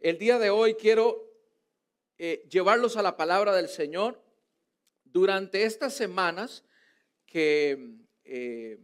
El 0.00 0.16
día 0.16 0.38
de 0.38 0.48
hoy 0.48 0.76
quiero 0.76 1.30
eh, 2.16 2.46
llevarlos 2.50 2.96
a 2.96 3.02
la 3.02 3.18
palabra 3.18 3.54
del 3.54 3.68
Señor. 3.68 4.18
Durante 5.04 5.64
estas 5.64 5.92
semanas 5.92 6.64
que 7.26 7.96
eh, 8.24 8.78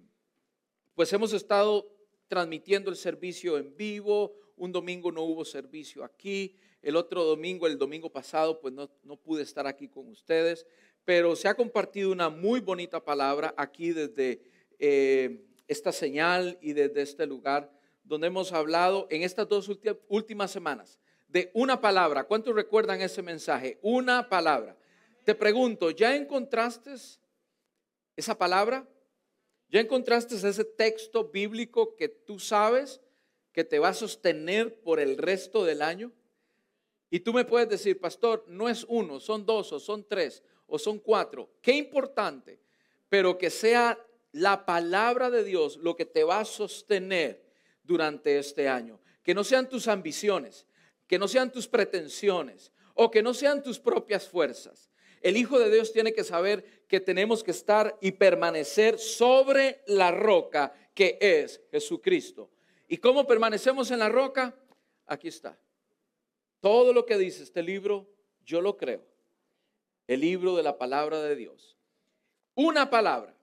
pues 0.95 1.11
hemos 1.15 1.33
estado 1.33 1.91
transmitiendo 2.29 2.91
el 2.91 2.97
servicio 2.97 3.57
en 3.57 3.75
vivo, 3.79 4.37
un 4.57 4.73
domingo 4.73 5.11
no 5.11 5.23
hubo 5.23 5.47
servicio 5.47 6.05
aquí, 6.05 6.55
el 6.83 6.97
otro 6.97 7.25
domingo, 7.25 7.67
el 7.67 7.79
domingo 7.79 8.13
pasado, 8.13 8.61
pues 8.61 8.75
no, 8.75 9.17
pude 9.17 9.43
estar 9.43 9.67
aquí 9.67 9.89
con 9.89 10.09
ustedes, 10.09 10.67
pero 11.07 11.35
se 11.35 11.49
ha 11.49 11.55
compartido 11.55 12.13
una 12.13 12.29
muy 12.29 12.61
bonita 12.61 13.03
palabra 13.03 13.55
aquí 13.57 13.93
desde 13.93 14.43
eh, 14.79 15.47
esta 15.67 15.93
señal 15.93 16.59
y 16.61 16.75
desde 16.75 17.01
este 17.01 17.25
lugar 17.27 17.73
donde 18.05 18.27
hemos 18.27 18.53
hablado 18.53 19.07
en 19.11 19.23
estas 19.23 19.49
dos 19.49 19.71
últimas 20.09 20.51
semanas 20.51 21.01
de 21.29 21.51
una 21.55 21.81
palabra. 21.81 22.25
¿Cuántos 22.25 22.55
recuerdan 22.55 23.01
ese 23.01 23.23
mensaje? 23.23 23.79
Una 23.83 24.29
palabra. 24.29 24.77
Te 25.25 25.35
pregunto, 25.35 25.91
¿ya 25.91 26.15
encontraste 26.15 26.95
esa 28.17 28.39
palabra? 28.39 28.89
¿Ya 29.69 29.81
encontraste 29.81 30.37
ese 30.37 30.65
texto 30.65 31.25
bíblico 31.25 31.97
que 31.97 32.09
tú 32.09 32.39
sabes 32.39 33.01
que 33.53 33.65
te 33.65 33.79
va 33.79 33.89
a 33.89 33.95
sostener 33.95 34.81
por 34.81 35.01
el 35.01 35.17
resto 35.17 35.65
del 35.65 35.83
año? 35.83 36.13
Y 37.11 37.21
tú 37.21 37.33
me 37.33 37.45
puedes 37.45 37.69
decir, 37.69 38.01
pastor, 38.01 38.45
no 38.47 38.69
es 38.69 38.85
uno, 38.89 39.21
son 39.21 39.47
dos 39.47 39.73
o 39.73 39.81
son 39.81 40.07
tres 40.07 40.43
o 40.67 40.79
son 40.79 40.99
cuatro. 40.99 41.51
Qué 41.61 41.73
importante, 41.73 42.61
pero 43.09 43.39
que 43.39 43.51
sea 43.51 43.99
la 44.33 44.67
palabra 44.67 45.31
de 45.31 45.45
Dios 45.45 45.77
lo 45.79 45.97
que 45.97 46.05
te 46.05 46.25
va 46.25 46.41
a 46.41 46.45
sostener 46.45 47.45
durante 47.83 48.39
este 48.39 48.69
año. 48.69 49.01
Que 49.23 49.35
no 49.35 49.45
sean 49.45 49.69
tus 49.69 49.89
ambiciones, 49.89 50.67
que 51.07 51.19
no 51.19 51.29
sean 51.29 51.53
tus 51.53 51.69
pretensiones 51.69 52.73
o 52.95 53.11
que 53.11 53.23
no 53.23 53.35
sean 53.35 53.63
tus 53.63 53.79
propias 53.79 54.29
fuerzas. 54.29 54.91
El 55.21 55.37
Hijo 55.37 55.59
de 55.59 55.71
Dios 55.71 55.93
tiene 55.93 56.13
que 56.13 56.25
saber 56.25 56.85
que 56.89 57.01
tenemos 57.01 57.43
que 57.43 57.51
estar 57.51 57.97
y 58.01 58.13
permanecer 58.13 58.99
sobre 58.99 59.83
la 59.87 60.11
roca 60.11 60.73
que 60.95 61.19
es 61.21 61.61
Jesucristo. 61.71 62.51
¿Y 62.89 62.99
cómo 62.99 63.27
permanecemos 63.27 63.91
en 63.91 63.99
la 63.99 64.09
roca? 64.09 64.55
Aquí 65.07 65.29
está. 65.29 65.59
Todo 66.61 66.93
lo 66.93 67.05
que 67.05 67.19
dice 67.19 67.43
este 67.43 67.63
libro, 67.63 68.09
yo 68.45 68.61
lo 68.61 68.77
creo. 68.77 69.03
El 70.07 70.21
libro 70.21 70.57
de 70.57 70.63
la 70.63 70.79
palabra 70.79 71.21
de 71.21 71.37
Dios. 71.37 71.77
Una 72.55 72.89
palabra. 72.89 73.35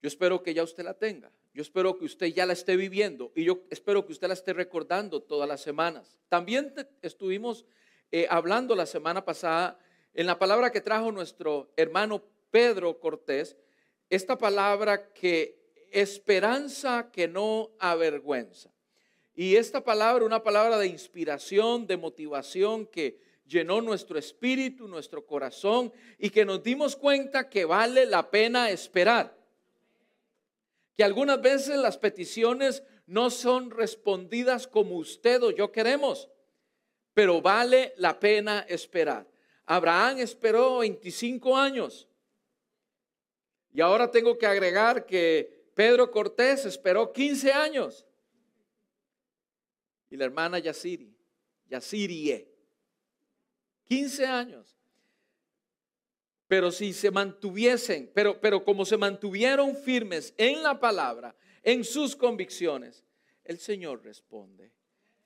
Yo 0.00 0.08
espero 0.08 0.42
que 0.42 0.54
ya 0.54 0.62
usted 0.62 0.84
la 0.84 0.94
tenga. 0.94 1.30
Yo 1.54 1.60
espero 1.60 1.98
que 1.98 2.06
usted 2.06 2.28
ya 2.28 2.46
la 2.46 2.54
esté 2.54 2.76
viviendo 2.76 3.30
y 3.34 3.44
yo 3.44 3.64
espero 3.68 4.06
que 4.06 4.12
usted 4.12 4.28
la 4.28 4.34
esté 4.34 4.54
recordando 4.54 5.20
todas 5.20 5.46
las 5.46 5.60
semanas. 5.60 6.16
También 6.30 6.74
estuvimos 7.02 7.66
eh, 8.10 8.26
hablando 8.30 8.74
la 8.74 8.86
semana 8.86 9.24
pasada 9.24 9.78
en 10.14 10.26
la 10.26 10.38
palabra 10.38 10.72
que 10.72 10.80
trajo 10.80 11.12
nuestro 11.12 11.70
hermano 11.76 12.22
Pedro 12.50 12.98
Cortés, 12.98 13.56
esta 14.08 14.38
palabra 14.38 15.12
que 15.12 15.60
esperanza 15.90 17.10
que 17.12 17.28
no 17.28 17.70
avergüenza. 17.78 18.72
Y 19.34 19.56
esta 19.56 19.84
palabra, 19.84 20.24
una 20.24 20.42
palabra 20.42 20.78
de 20.78 20.86
inspiración, 20.86 21.86
de 21.86 21.98
motivación 21.98 22.86
que 22.86 23.18
llenó 23.46 23.82
nuestro 23.82 24.18
espíritu, 24.18 24.88
nuestro 24.88 25.26
corazón 25.26 25.92
y 26.18 26.30
que 26.30 26.46
nos 26.46 26.62
dimos 26.62 26.96
cuenta 26.96 27.50
que 27.50 27.66
vale 27.66 28.06
la 28.06 28.30
pena 28.30 28.70
esperar 28.70 29.41
que 30.96 31.04
algunas 31.04 31.40
veces 31.40 31.76
las 31.76 31.98
peticiones 31.98 32.82
no 33.06 33.30
son 33.30 33.70
respondidas 33.70 34.66
como 34.66 34.96
usted 34.96 35.42
o 35.42 35.50
yo 35.50 35.72
queremos, 35.72 36.28
pero 37.14 37.40
vale 37.40 37.94
la 37.96 38.18
pena 38.18 38.60
esperar. 38.68 39.28
Abraham 39.64 40.18
esperó 40.18 40.78
25 40.78 41.56
años 41.56 42.08
y 43.72 43.80
ahora 43.80 44.10
tengo 44.10 44.36
que 44.36 44.46
agregar 44.46 45.06
que 45.06 45.70
Pedro 45.74 46.10
Cortés 46.10 46.66
esperó 46.66 47.12
15 47.12 47.52
años 47.52 48.06
y 50.10 50.16
la 50.16 50.26
hermana 50.26 50.58
Yasiri, 50.58 51.16
Yasirie, 51.68 52.46
15 53.84 54.26
años. 54.26 54.76
Pero 56.52 56.70
si 56.70 56.92
se 56.92 57.10
mantuviesen, 57.10 58.10
pero, 58.12 58.38
pero 58.38 58.62
como 58.62 58.84
se 58.84 58.98
mantuvieron 58.98 59.74
firmes 59.74 60.34
en 60.36 60.62
la 60.62 60.78
palabra, 60.78 61.34
en 61.62 61.82
sus 61.82 62.14
convicciones, 62.14 63.06
el 63.42 63.58
Señor 63.58 64.04
responde. 64.04 64.70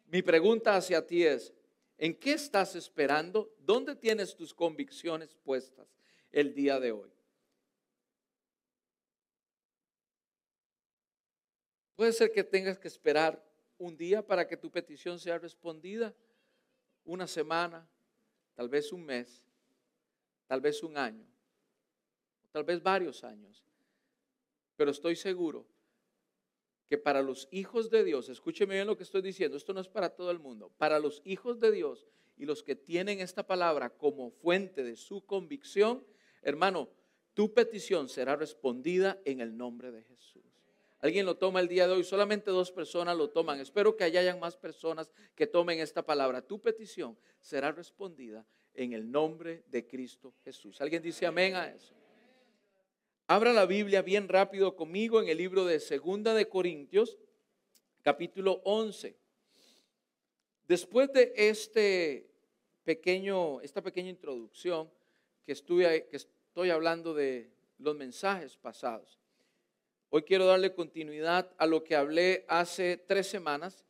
Mi 0.07 0.23
pregunta 0.23 0.77
hacia 0.77 1.05
ti 1.05 1.25
es, 1.25 1.53
¿en 1.99 2.15
qué 2.15 2.35
estás 2.35 2.77
esperando? 2.77 3.53
¿Dónde 3.59 3.97
tienes 3.97 4.37
tus 4.37 4.55
convicciones 4.55 5.35
puestas 5.35 5.89
el 6.31 6.55
día 6.55 6.79
de 6.79 6.93
hoy? 6.93 7.11
Puede 11.97 12.13
ser 12.13 12.31
que 12.31 12.45
tengas 12.45 12.79
que 12.79 12.87
esperar 12.87 13.45
un 13.79 13.97
día 13.97 14.25
para 14.25 14.47
que 14.47 14.57
tu 14.57 14.71
petición 14.71 15.19
sea 15.19 15.39
respondida, 15.39 16.15
una 17.03 17.27
semana, 17.27 17.91
tal 18.55 18.69
vez 18.69 18.93
un 18.93 19.05
mes 19.05 19.46
tal 20.47 20.61
vez 20.61 20.83
un 20.83 20.97
año, 20.97 21.27
tal 22.53 22.65
vez 22.65 22.83
varios 22.83 23.25
años. 23.25 23.65
Pero 24.77 24.91
estoy 24.91 25.17
seguro 25.17 25.67
que 26.89 26.99
para 26.99 27.23
los 27.23 27.49
hijos 27.51 27.91
de 27.91 28.05
Dios, 28.05 28.29
escúcheme 28.29 28.75
bien 28.75 28.87
lo 28.87 28.97
que 28.97 29.03
estoy 29.03 29.23
diciendo, 29.23 29.57
esto 29.57 29.73
no 29.73 29.81
es 29.81 29.89
para 29.89 30.11
todo 30.11 30.31
el 30.31 30.39
mundo, 30.39 30.71
para 30.77 30.99
los 30.99 31.21
hijos 31.25 31.59
de 31.59 31.73
Dios 31.73 32.07
y 32.37 32.45
los 32.45 32.63
que 32.63 32.77
tienen 32.77 33.21
esta 33.21 33.47
palabra 33.47 33.91
como 33.91 34.31
fuente 34.31 34.85
de 34.85 34.97
su 34.97 35.25
convicción, 35.25 36.05
hermano, 36.43 36.89
tu 37.35 37.53
petición 37.53 38.09
será 38.09 38.37
respondida 38.37 39.21
en 39.25 39.41
el 39.41 39.57
nombre 39.57 39.91
de 39.91 40.03
Jesús. 40.03 40.43
Alguien 41.01 41.27
lo 41.27 41.37
toma 41.37 41.61
el 41.61 41.69
día 41.69 41.87
de 41.87 41.93
hoy, 41.93 42.05
solamente 42.05 42.51
dos 42.51 42.73
personas 42.73 43.17
lo 43.17 43.29
toman. 43.29 43.61
Espero 43.61 43.97
que 43.97 44.05
allá 44.05 44.21
hayan 44.21 44.41
más 44.41 44.57
personas 44.57 45.11
que 45.35 45.47
tomen 45.47 45.81
esta 45.81 46.05
palabra. 46.05 46.41
Tu 46.41 46.61
petición 46.61 47.19
será 47.41 47.71
respondida 47.73 48.47
en 48.77 48.93
el 48.93 49.11
nombre 49.11 49.63
de 49.69 49.87
Cristo 49.87 50.35
Jesús. 50.45 50.81
¿Alguien 50.81 51.03
dice 51.03 51.27
amén 51.27 51.55
a 51.55 51.69
eso? 51.69 51.95
Abra 53.27 53.53
la 53.53 53.67
Biblia 53.67 54.03
bien 54.03 54.29
rápido 54.29 54.77
conmigo 54.77 55.21
en 55.21 55.29
el 55.29 55.39
libro 55.39 55.65
de 55.65 55.81
Segunda 55.81 56.33
de 56.35 56.49
Corintios, 56.49 57.19
capítulo 58.03 58.61
11. 58.65 59.17
Después 60.69 61.13
de 61.13 61.33
este 61.35 62.31
pequeño, 62.85 63.61
esta 63.63 63.83
pequeña 63.83 64.11
introducción 64.11 64.89
que, 65.45 65.53
estuve, 65.53 66.07
que 66.09 66.17
estoy 66.17 66.71
hablando 66.71 67.15
de 67.15 67.51
los 67.79 67.97
mensajes 67.97 68.57
pasados, 68.57 69.19
hoy 70.11 70.23
quiero 70.23 70.47
darle 70.47 70.73
continuidad 70.73 71.53
a 71.59 71.67
lo 71.67 71.83
que 71.83 71.97
hablé 71.97 72.45
hace 72.47 72.97
tres 72.97 73.27
semanas 73.27 73.85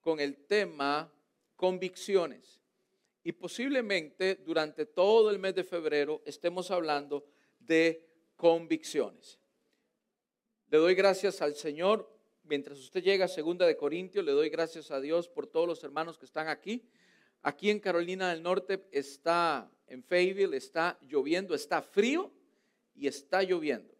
con 0.00 0.20
el 0.20 0.36
tema 0.36 1.12
convicciones. 1.56 2.59
Y 3.22 3.32
posiblemente 3.32 4.36
durante 4.36 4.86
todo 4.86 5.30
el 5.30 5.38
mes 5.38 5.54
de 5.54 5.64
febrero 5.64 6.22
estemos 6.24 6.70
hablando 6.70 7.26
de 7.58 8.06
convicciones. 8.36 9.38
Le 10.70 10.78
doy 10.78 10.94
gracias 10.94 11.42
al 11.42 11.54
Señor. 11.54 12.08
Mientras 12.44 12.78
usted 12.78 13.02
llega 13.02 13.26
a 13.26 13.28
Segunda 13.28 13.66
de 13.66 13.76
Corintios, 13.76 14.24
le 14.24 14.32
doy 14.32 14.48
gracias 14.48 14.90
a 14.90 15.00
Dios 15.00 15.28
por 15.28 15.46
todos 15.46 15.66
los 15.66 15.84
hermanos 15.84 16.16
que 16.16 16.24
están 16.24 16.48
aquí. 16.48 16.88
Aquí 17.42 17.70
en 17.70 17.80
Carolina 17.80 18.30
del 18.30 18.42
Norte 18.42 18.86
está, 18.92 19.70
en 19.86 20.02
Fayetteville, 20.02 20.56
está 20.56 20.98
lloviendo, 21.02 21.54
está 21.54 21.82
frío 21.82 22.32
y 22.94 23.06
está 23.06 23.42
lloviendo. 23.42 23.94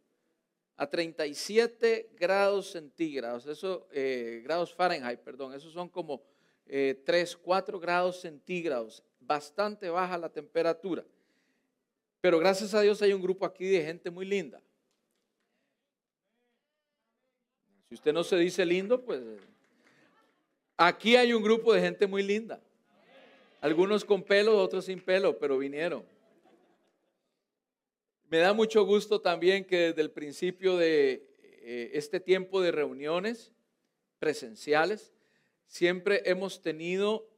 A 0.76 0.88
37 0.88 2.10
grados 2.14 2.70
centígrados, 2.70 3.47
eso, 3.47 3.86
eh, 3.92 4.41
grados 4.42 4.75
Fahrenheit, 4.75 5.20
perdón, 5.20 5.54
esos 5.54 5.72
son 5.72 5.88
como 5.88 6.22
3, 6.65 7.34
eh, 7.34 7.36
4 7.42 7.78
grados 7.78 8.21
centígrados 8.21 9.04
bastante 9.30 9.88
baja 9.88 10.18
la 10.18 10.28
temperatura. 10.28 11.04
Pero 12.21 12.41
gracias 12.41 12.74
a 12.74 12.80
Dios 12.80 13.00
hay 13.00 13.12
un 13.12 13.22
grupo 13.22 13.47
aquí 13.47 13.65
de 13.65 13.84
gente 13.84 14.10
muy 14.10 14.27
linda. 14.27 14.60
Si 17.88 17.94
usted 17.94 18.12
no 18.12 18.24
se 18.24 18.36
dice 18.38 18.66
lindo, 18.66 19.00
pues 19.00 19.22
aquí 20.77 21.15
hay 21.15 21.32
un 21.32 21.44
grupo 21.44 21.72
de 21.72 21.80
gente 21.80 22.09
muy 22.09 22.24
linda. 22.24 22.60
Algunos 23.60 24.04
con 24.04 24.21
pelo, 24.21 24.59
otros 24.59 24.86
sin 24.86 25.00
pelo, 25.00 25.38
pero 25.38 25.59
vinieron. 25.59 26.03
Me 28.30 28.38
da 28.38 28.53
mucho 28.53 28.84
gusto 28.84 29.21
también 29.21 29.65
que 29.65 29.76
desde 29.76 30.03
el 30.03 30.10
principio 30.10 30.76
de 30.76 31.24
eh, 31.62 31.91
este 31.94 32.18
tiempo 32.18 32.60
de 32.60 32.72
reuniones 32.72 33.53
presenciales, 34.18 35.12
siempre 35.68 36.22
hemos 36.24 36.62
tenido 36.62 37.28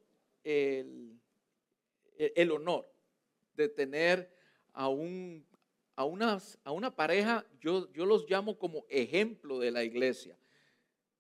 el, 0.43 1.12
el 2.17 2.51
honor 2.51 2.91
de 3.55 3.69
tener 3.69 4.33
a, 4.73 4.89
un, 4.89 5.47
a, 5.97 6.05
unas, 6.05 6.59
a 6.65 6.73
una 6.73 6.95
pareja, 6.95 7.45
yo, 7.61 7.93
yo 7.93 8.07
los 8.07 8.29
llamo 8.29 8.59
como 8.59 8.85
ejemplo 8.89 9.59
de 9.59 9.71
la 9.71 9.85
iglesia, 9.85 10.39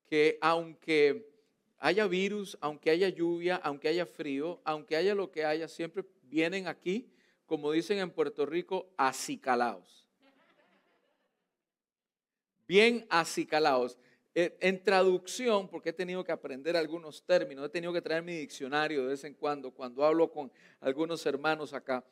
que 0.07 0.39
aunque 0.41 1.31
haya 1.79 2.07
virus, 2.07 2.57
aunque 2.61 2.91
haya 2.91 3.09
lluvia, 3.09 3.57
aunque 3.57 3.89
haya 3.89 4.07
frío, 4.07 4.61
aunque 4.65 4.97
haya 4.97 5.15
lo 5.15 5.31
que 5.31 5.45
haya, 5.45 5.69
siempre 5.69 6.05
vienen 6.23 6.69
aquí, 6.69 7.11
como 7.47 7.73
dicen 7.73 7.99
en 7.99 8.11
Puerto 8.11 8.47
Rico, 8.47 8.89
acicalados. 8.97 10.09
Bien 12.67 13.07
acicalados. 13.11 13.99
Eh, 14.35 14.57
en 14.61 14.83
traducción, 14.83 15.69
porque 15.69 15.91
he 15.91 15.93
tenido 15.93 16.25
que 16.25 16.33
aprender 16.33 16.75
algunos 16.75 17.23
términos, 17.23 17.67
he 17.67 17.69
tenido 17.69 17.93
que 17.93 18.01
traer 18.01 18.23
mi 18.23 18.35
diccionario 18.35 19.03
de 19.03 19.09
vez 19.09 19.25
en 19.25 19.35
cuando, 19.35 19.71
cuando 19.71 20.03
hablo 20.05 20.31
con 20.31 20.51
algunos 20.81 21.27
hermanos 21.27 21.75
acá. 21.75 22.03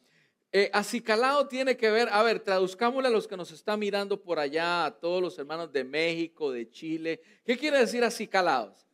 Eh, 0.52 0.68
acicalado 0.74 1.48
tiene 1.48 1.78
que 1.78 1.90
ver, 1.90 2.08
a 2.10 2.22
ver, 2.22 2.40
traduzcámosle 2.40 3.08
a 3.08 3.10
los 3.10 3.26
que 3.26 3.38
nos 3.38 3.50
están 3.52 3.78
mirando 3.78 4.20
por 4.20 4.38
allá, 4.38 4.84
a 4.84 4.90
todos 4.90 5.22
los 5.22 5.38
hermanos 5.38 5.72
de 5.72 5.82
México, 5.82 6.52
de 6.52 6.68
Chile. 6.68 7.22
¿Qué 7.42 7.56
quiere 7.56 7.78
decir 7.78 8.04
acicalados? 8.04 8.86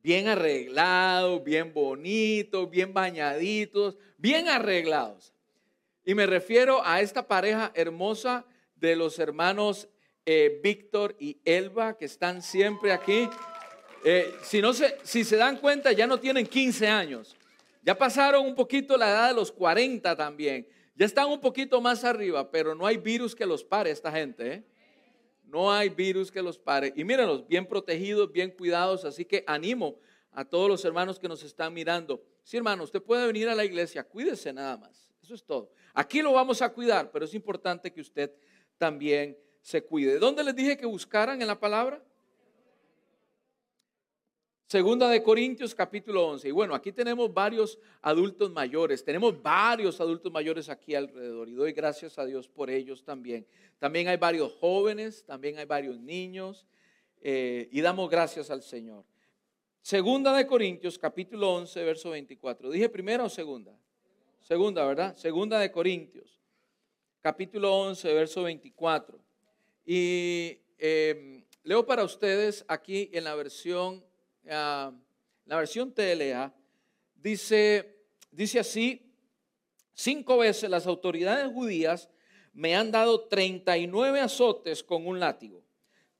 Bien 0.00 0.28
arreglados, 0.28 1.42
bien 1.42 1.72
bonitos, 1.74 2.70
bien 2.70 2.94
bañaditos, 2.94 3.96
bien 4.16 4.46
arreglados. 4.46 5.32
Y 6.04 6.14
me 6.14 6.26
refiero 6.26 6.80
a 6.84 7.00
esta 7.00 7.26
pareja 7.26 7.72
hermosa 7.74 8.46
de 8.76 8.94
los 8.94 9.18
hermanos 9.18 9.88
eh, 10.30 10.60
Víctor 10.62 11.16
y 11.18 11.38
Elba, 11.42 11.96
que 11.96 12.04
están 12.04 12.42
siempre 12.42 12.92
aquí. 12.92 13.30
Eh, 14.04 14.30
si, 14.42 14.60
no 14.60 14.74
se, 14.74 14.98
si 15.02 15.24
se 15.24 15.36
dan 15.36 15.56
cuenta, 15.56 15.90
ya 15.92 16.06
no 16.06 16.20
tienen 16.20 16.46
15 16.46 16.86
años. 16.86 17.34
Ya 17.82 17.96
pasaron 17.96 18.44
un 18.44 18.54
poquito 18.54 18.98
la 18.98 19.08
edad 19.08 19.28
de 19.28 19.34
los 19.34 19.50
40 19.50 20.14
también. 20.14 20.68
Ya 20.94 21.06
están 21.06 21.30
un 21.30 21.40
poquito 21.40 21.80
más 21.80 22.04
arriba, 22.04 22.50
pero 22.50 22.74
no 22.74 22.86
hay 22.86 22.98
virus 22.98 23.34
que 23.34 23.46
los 23.46 23.64
pare 23.64 23.90
esta 23.90 24.12
gente. 24.12 24.52
¿eh? 24.52 24.62
No 25.44 25.72
hay 25.72 25.88
virus 25.88 26.30
que 26.30 26.42
los 26.42 26.58
pare. 26.58 26.92
Y 26.94 27.04
mírenlos, 27.04 27.48
bien 27.48 27.64
protegidos, 27.64 28.30
bien 28.30 28.50
cuidados. 28.50 29.06
Así 29.06 29.24
que 29.24 29.44
animo 29.46 29.98
a 30.32 30.44
todos 30.44 30.68
los 30.68 30.84
hermanos 30.84 31.18
que 31.18 31.28
nos 31.28 31.42
están 31.42 31.72
mirando. 31.72 32.22
Sí, 32.44 32.58
hermano, 32.58 32.84
usted 32.84 33.00
puede 33.00 33.26
venir 33.26 33.48
a 33.48 33.54
la 33.54 33.64
iglesia, 33.64 34.04
cuídese 34.04 34.52
nada 34.52 34.76
más. 34.76 35.10
Eso 35.22 35.34
es 35.34 35.42
todo. 35.42 35.70
Aquí 35.94 36.20
lo 36.20 36.34
vamos 36.34 36.60
a 36.60 36.68
cuidar, 36.68 37.10
pero 37.10 37.24
es 37.24 37.32
importante 37.32 37.90
que 37.90 38.02
usted 38.02 38.30
también 38.76 39.34
se 39.68 39.84
cuide. 39.84 40.18
¿Dónde 40.18 40.42
les 40.42 40.56
dije 40.56 40.78
que 40.78 40.86
buscaran 40.86 41.42
en 41.42 41.46
la 41.46 41.60
palabra? 41.60 42.02
Segunda 44.66 45.10
de 45.10 45.22
Corintios 45.22 45.74
capítulo 45.74 46.26
11. 46.28 46.48
Y 46.48 46.50
bueno, 46.52 46.74
aquí 46.74 46.90
tenemos 46.90 47.34
varios 47.34 47.78
adultos 48.00 48.50
mayores, 48.50 49.04
tenemos 49.04 49.42
varios 49.42 50.00
adultos 50.00 50.32
mayores 50.32 50.70
aquí 50.70 50.94
alrededor 50.94 51.50
y 51.50 51.52
doy 51.52 51.72
gracias 51.72 52.18
a 52.18 52.24
Dios 52.24 52.48
por 52.48 52.70
ellos 52.70 53.04
también. 53.04 53.46
También 53.78 54.08
hay 54.08 54.16
varios 54.16 54.54
jóvenes, 54.54 55.22
también 55.26 55.58
hay 55.58 55.66
varios 55.66 56.00
niños 56.00 56.66
eh, 57.20 57.68
y 57.70 57.82
damos 57.82 58.08
gracias 58.08 58.50
al 58.50 58.62
Señor. 58.62 59.04
Segunda 59.82 60.34
de 60.34 60.46
Corintios 60.46 60.98
capítulo 60.98 61.56
11, 61.56 61.84
verso 61.84 62.08
24. 62.08 62.70
¿Dije 62.70 62.88
primera 62.88 63.22
o 63.22 63.28
segunda? 63.28 63.78
Segunda, 64.40 64.86
¿verdad? 64.86 65.14
Segunda 65.14 65.58
de 65.58 65.70
Corintios 65.70 66.40
capítulo 67.20 67.76
11, 67.80 68.14
verso 68.14 68.44
24. 68.44 69.27
Y 69.90 70.60
em, 70.76 71.42
leo 71.62 71.86
para 71.86 72.04
ustedes 72.04 72.62
aquí 72.68 73.08
en 73.10 73.24
la 73.24 73.34
versión, 73.34 74.04
ah, 74.50 74.92
la 75.46 75.56
versión 75.56 75.94
TLA, 75.94 76.54
dice, 77.14 77.96
dice 78.30 78.60
así, 78.60 79.10
cinco 79.94 80.36
veces 80.36 80.68
las 80.68 80.86
autoridades 80.86 81.50
judías 81.50 82.10
me 82.52 82.76
han 82.76 82.90
dado 82.90 83.28
39 83.28 84.20
azotes 84.20 84.84
con 84.84 85.06
un 85.06 85.20
látigo. 85.20 85.64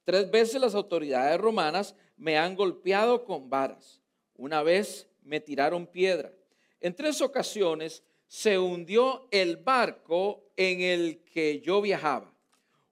Tres 0.04 0.30
veces 0.30 0.62
las 0.62 0.74
autoridades 0.74 1.38
romanas 1.38 1.94
me 2.16 2.38
han 2.38 2.56
golpeado 2.56 3.26
con 3.26 3.50
varas. 3.50 4.00
Una 4.34 4.62
vez 4.62 5.10
me 5.20 5.40
tiraron 5.40 5.86
piedra. 5.86 6.32
En 6.80 6.94
tres 6.94 7.20
ocasiones 7.20 8.02
se 8.28 8.58
hundió 8.58 9.28
el 9.30 9.58
barco 9.58 10.50
en 10.56 10.80
el 10.80 11.22
que 11.24 11.60
yo 11.60 11.82
viajaba. 11.82 12.32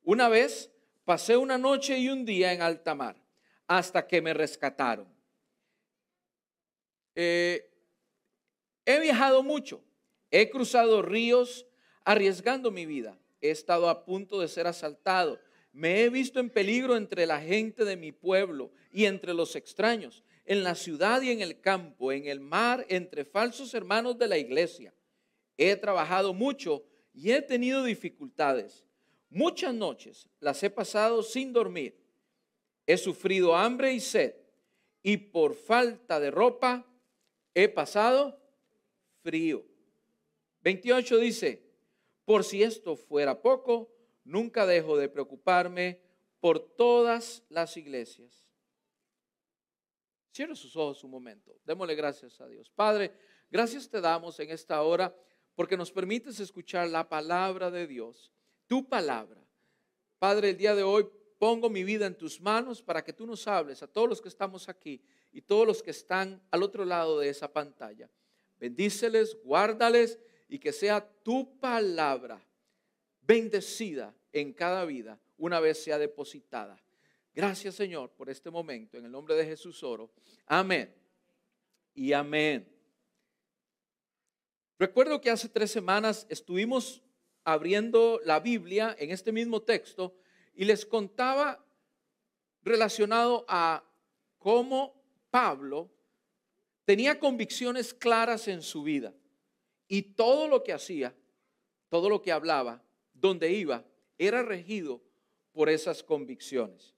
Una 0.06 0.28
vez 0.28 0.70
pasé 1.04 1.36
una 1.36 1.58
noche 1.58 1.98
y 1.98 2.08
un 2.08 2.24
día 2.24 2.52
en 2.52 2.62
alta 2.62 2.94
mar 2.94 3.20
hasta 3.66 4.06
que 4.06 4.22
me 4.22 4.32
rescataron. 4.32 5.08
Eh, 7.16 7.68
he 8.84 9.00
viajado 9.00 9.42
mucho, 9.42 9.82
he 10.30 10.48
cruzado 10.48 11.02
ríos 11.02 11.66
arriesgando 12.04 12.70
mi 12.70 12.86
vida, 12.86 13.18
he 13.40 13.50
estado 13.50 13.88
a 13.88 14.04
punto 14.04 14.40
de 14.40 14.46
ser 14.46 14.68
asaltado, 14.68 15.40
me 15.72 16.04
he 16.04 16.08
visto 16.08 16.38
en 16.38 16.50
peligro 16.50 16.96
entre 16.96 17.26
la 17.26 17.40
gente 17.40 17.84
de 17.84 17.96
mi 17.96 18.12
pueblo 18.12 18.70
y 18.92 19.06
entre 19.06 19.34
los 19.34 19.56
extraños, 19.56 20.22
en 20.44 20.62
la 20.62 20.76
ciudad 20.76 21.20
y 21.22 21.32
en 21.32 21.40
el 21.40 21.60
campo, 21.60 22.12
en 22.12 22.28
el 22.28 22.38
mar, 22.38 22.86
entre 22.88 23.24
falsos 23.24 23.74
hermanos 23.74 24.16
de 24.16 24.28
la 24.28 24.38
iglesia. 24.38 24.94
He 25.56 25.74
trabajado 25.74 26.32
mucho 26.32 26.84
y 27.12 27.32
he 27.32 27.42
tenido 27.42 27.82
dificultades. 27.82 28.85
Muchas 29.28 29.75
noches 29.75 30.28
las 30.40 30.62
he 30.62 30.70
pasado 30.70 31.23
sin 31.23 31.52
dormir. 31.52 31.99
He 32.87 32.96
sufrido 32.96 33.55
hambre 33.56 33.93
y 33.93 34.00
sed 34.00 34.34
y 35.02 35.17
por 35.17 35.55
falta 35.55 36.20
de 36.20 36.31
ropa 36.31 36.87
he 37.55 37.69
pasado 37.69 38.40
frío. 39.23 39.64
28 40.62 41.19
dice, 41.19 41.62
por 42.25 42.44
si 42.44 42.62
esto 42.62 42.96
fuera 42.96 43.40
poco, 43.40 43.93
nunca 44.25 44.67
dejo 44.67 44.96
de 44.96 45.08
preocuparme 45.08 46.00
por 46.40 46.58
todas 46.58 47.44
las 47.49 47.76
iglesias. 47.76 48.52
Cierre 50.32 50.55
sus 50.55 50.76
ojos 50.76 51.02
un 51.02 51.11
momento. 51.11 51.58
Démosle 51.64 51.94
gracias 51.94 52.40
a 52.40 52.46
Dios. 52.46 52.69
Padre, 52.69 53.12
gracias 53.50 53.88
te 53.88 54.00
damos 54.00 54.38
en 54.40 54.50
esta 54.50 54.82
hora 54.82 55.17
porque 55.55 55.76
nos 55.76 55.90
permites 55.90 56.38
escuchar 56.40 56.88
la 56.88 57.08
palabra 57.08 57.70
de 57.70 57.87
Dios, 57.87 58.32
tu 58.66 58.88
palabra. 58.88 59.42
Padre, 60.18 60.50
el 60.50 60.56
día 60.56 60.74
de 60.74 60.82
hoy 60.82 61.06
pongo 61.38 61.68
mi 61.68 61.84
vida 61.84 62.06
en 62.06 62.16
tus 62.16 62.40
manos 62.40 62.82
para 62.82 63.04
que 63.04 63.12
tú 63.12 63.26
nos 63.26 63.46
hables 63.46 63.82
a 63.82 63.86
todos 63.86 64.08
los 64.08 64.20
que 64.20 64.28
estamos 64.28 64.68
aquí 64.68 65.02
y 65.32 65.42
todos 65.42 65.66
los 65.66 65.82
que 65.82 65.90
están 65.90 66.42
al 66.50 66.62
otro 66.62 66.84
lado 66.84 67.18
de 67.20 67.28
esa 67.28 67.52
pantalla. 67.52 68.10
Bendíceles, 68.58 69.36
guárdales 69.42 70.18
y 70.48 70.58
que 70.58 70.72
sea 70.72 71.06
tu 71.22 71.58
palabra 71.58 72.42
bendecida 73.20 74.14
en 74.32 74.52
cada 74.52 74.84
vida 74.84 75.20
una 75.36 75.60
vez 75.60 75.82
sea 75.82 75.98
depositada. 75.98 76.82
Gracias 77.34 77.74
Señor 77.74 78.10
por 78.10 78.30
este 78.30 78.50
momento. 78.50 78.96
En 78.96 79.04
el 79.04 79.12
nombre 79.12 79.34
de 79.34 79.44
Jesús 79.44 79.82
oro. 79.82 80.10
Amén. 80.46 80.94
Y 81.92 82.12
amén. 82.12 82.66
Recuerdo 84.78 85.20
que 85.20 85.30
hace 85.30 85.49
tres 85.49 85.70
semanas 85.70 86.26
estuvimos 86.28 87.02
abriendo 87.46 88.20
la 88.24 88.40
Biblia 88.40 88.96
en 88.98 89.12
este 89.12 89.30
mismo 89.30 89.62
texto 89.62 90.16
y 90.52 90.64
les 90.64 90.84
contaba 90.84 91.64
relacionado 92.62 93.44
a 93.46 93.84
cómo 94.36 95.00
Pablo 95.30 95.88
tenía 96.84 97.20
convicciones 97.20 97.94
claras 97.94 98.48
en 98.48 98.62
su 98.62 98.82
vida 98.82 99.14
y 99.86 100.02
todo 100.02 100.48
lo 100.48 100.64
que 100.64 100.72
hacía, 100.72 101.14
todo 101.88 102.08
lo 102.08 102.20
que 102.20 102.32
hablaba, 102.32 102.82
donde 103.14 103.52
iba, 103.52 103.84
era 104.18 104.42
regido 104.42 105.00
por 105.52 105.68
esas 105.68 106.02
convicciones. 106.02 106.96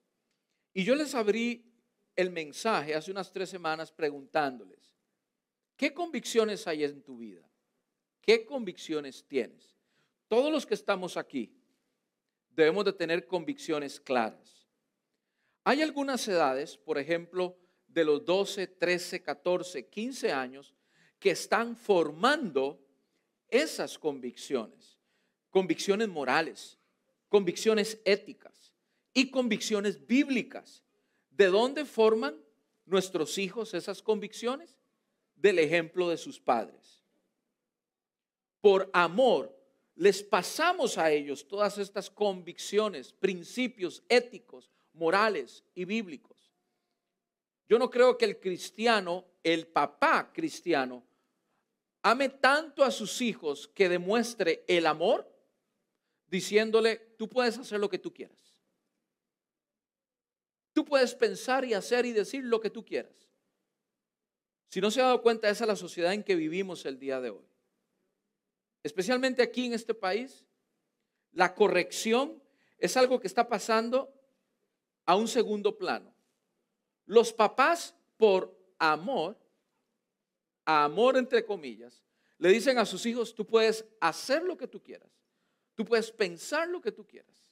Y 0.72 0.82
yo 0.82 0.94
les 0.94 1.14
abrí 1.14 1.70
el 2.16 2.30
mensaje 2.30 2.94
hace 2.94 3.10
unas 3.10 3.30
tres 3.30 3.50
semanas 3.50 3.92
preguntándoles, 3.92 4.94
¿qué 5.76 5.92
convicciones 5.92 6.66
hay 6.66 6.84
en 6.84 7.02
tu 7.02 7.18
vida? 7.18 7.46
¿Qué 8.22 8.46
convicciones 8.46 9.26
tienes? 9.28 9.77
Todos 10.28 10.52
los 10.52 10.66
que 10.66 10.75
estamos 10.75 11.16
aquí 11.16 11.52
debemos 12.50 12.85
de 12.85 12.92
tener 12.92 13.26
convicciones 13.26 13.99
claras. 13.99 14.66
Hay 15.64 15.82
algunas 15.82 16.26
edades, 16.28 16.76
por 16.76 16.99
ejemplo, 16.99 17.58
de 17.87 18.04
los 18.04 18.25
12, 18.25 18.66
13, 18.66 19.23
14, 19.23 19.87
15 19.88 20.32
años, 20.32 20.75
que 21.18 21.30
están 21.30 21.76
formando 21.76 22.80
esas 23.49 23.99
convicciones. 23.99 24.99
Convicciones 25.50 26.08
morales, 26.08 26.78
convicciones 27.28 28.00
éticas 28.04 28.73
y 29.14 29.30
convicciones 29.30 30.06
bíblicas. 30.06 30.85
¿De 31.30 31.47
dónde 31.47 31.85
forman 31.85 32.37
nuestros 32.85 33.38
hijos 33.38 33.75
esas 33.75 34.02
convicciones? 34.02 34.76
Del 35.35 35.58
ejemplo 35.58 36.08
de 36.11 36.16
sus 36.16 36.38
padres 36.38 36.99
por 38.61 38.90
amor, 38.92 39.57
les 39.98 40.22
pasamos 40.22 40.96
a 40.96 41.10
ellos 41.10 41.46
todas 41.48 41.76
estas 41.76 42.08
convicciones, 42.08 43.12
principios 43.12 44.00
éticos, 44.08 44.70
morales 44.92 45.64
y 45.74 45.84
bíblicos. 45.84 46.52
Yo 47.68 47.80
no 47.80 47.90
creo 47.90 48.16
que 48.16 48.24
el 48.24 48.38
cristiano, 48.38 49.24
el 49.42 49.66
papá 49.66 50.32
cristiano, 50.32 51.04
ame 52.02 52.28
tanto 52.28 52.84
a 52.84 52.92
sus 52.92 53.20
hijos 53.20 53.66
que 53.74 53.88
demuestre 53.88 54.64
el 54.68 54.86
amor 54.86 55.28
diciéndole, 56.28 57.14
tú 57.18 57.28
puedes 57.28 57.58
hacer 57.58 57.80
lo 57.80 57.90
que 57.90 57.98
tú 57.98 58.14
quieras. 58.14 58.38
Tú 60.72 60.84
puedes 60.84 61.12
pensar 61.12 61.64
y 61.64 61.74
hacer 61.74 62.06
y 62.06 62.12
decir 62.12 62.44
lo 62.44 62.60
que 62.60 62.70
tú 62.70 62.84
quieras. 62.84 63.28
Si 64.68 64.80
no 64.80 64.92
se 64.92 65.00
ha 65.00 65.06
dado 65.06 65.22
cuenta, 65.22 65.50
esa 65.50 65.64
es 65.64 65.68
la 65.68 65.76
sociedad 65.76 66.12
en 66.12 66.22
que 66.22 66.36
vivimos 66.36 66.86
el 66.86 67.00
día 67.00 67.20
de 67.20 67.30
hoy. 67.30 67.57
Especialmente 68.82 69.42
aquí 69.42 69.66
en 69.66 69.75
este 69.75 69.94
país, 69.94 70.44
la 71.32 71.54
corrección 71.54 72.42
es 72.78 72.97
algo 72.97 73.20
que 73.20 73.26
está 73.26 73.49
pasando 73.49 74.12
a 75.04 75.16
un 75.16 75.28
segundo 75.28 75.76
plano. 75.76 76.14
Los 77.06 77.32
papás, 77.32 77.94
por 78.16 78.56
amor, 78.78 79.38
amor 80.64 81.16
entre 81.16 81.44
comillas, 81.44 82.02
le 82.38 82.50
dicen 82.50 82.78
a 82.78 82.87
sus 82.87 83.04
hijos, 83.06 83.35
tú 83.35 83.47
puedes 83.47 83.85
hacer 84.00 84.42
lo 84.42 84.56
que 84.56 84.68
tú 84.68 84.82
quieras, 84.82 85.11
tú 85.75 85.85
puedes 85.85 86.11
pensar 86.11 86.68
lo 86.68 86.80
que 86.80 86.92
tú 86.92 87.06
quieras. 87.06 87.49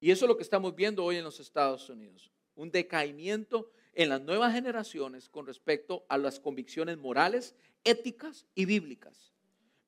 Y 0.00 0.10
eso 0.10 0.24
es 0.24 0.28
lo 0.28 0.36
que 0.36 0.42
estamos 0.42 0.74
viendo 0.74 1.04
hoy 1.04 1.16
en 1.16 1.24
los 1.24 1.38
Estados 1.38 1.88
Unidos, 1.88 2.32
un 2.54 2.70
decaimiento 2.70 3.70
en 3.94 4.08
las 4.08 4.20
nuevas 4.22 4.52
generaciones 4.52 5.28
con 5.28 5.46
respecto 5.46 6.04
a 6.08 6.18
las 6.18 6.40
convicciones 6.40 6.98
morales, 6.98 7.54
éticas 7.84 8.46
y 8.54 8.64
bíblicas. 8.64 9.32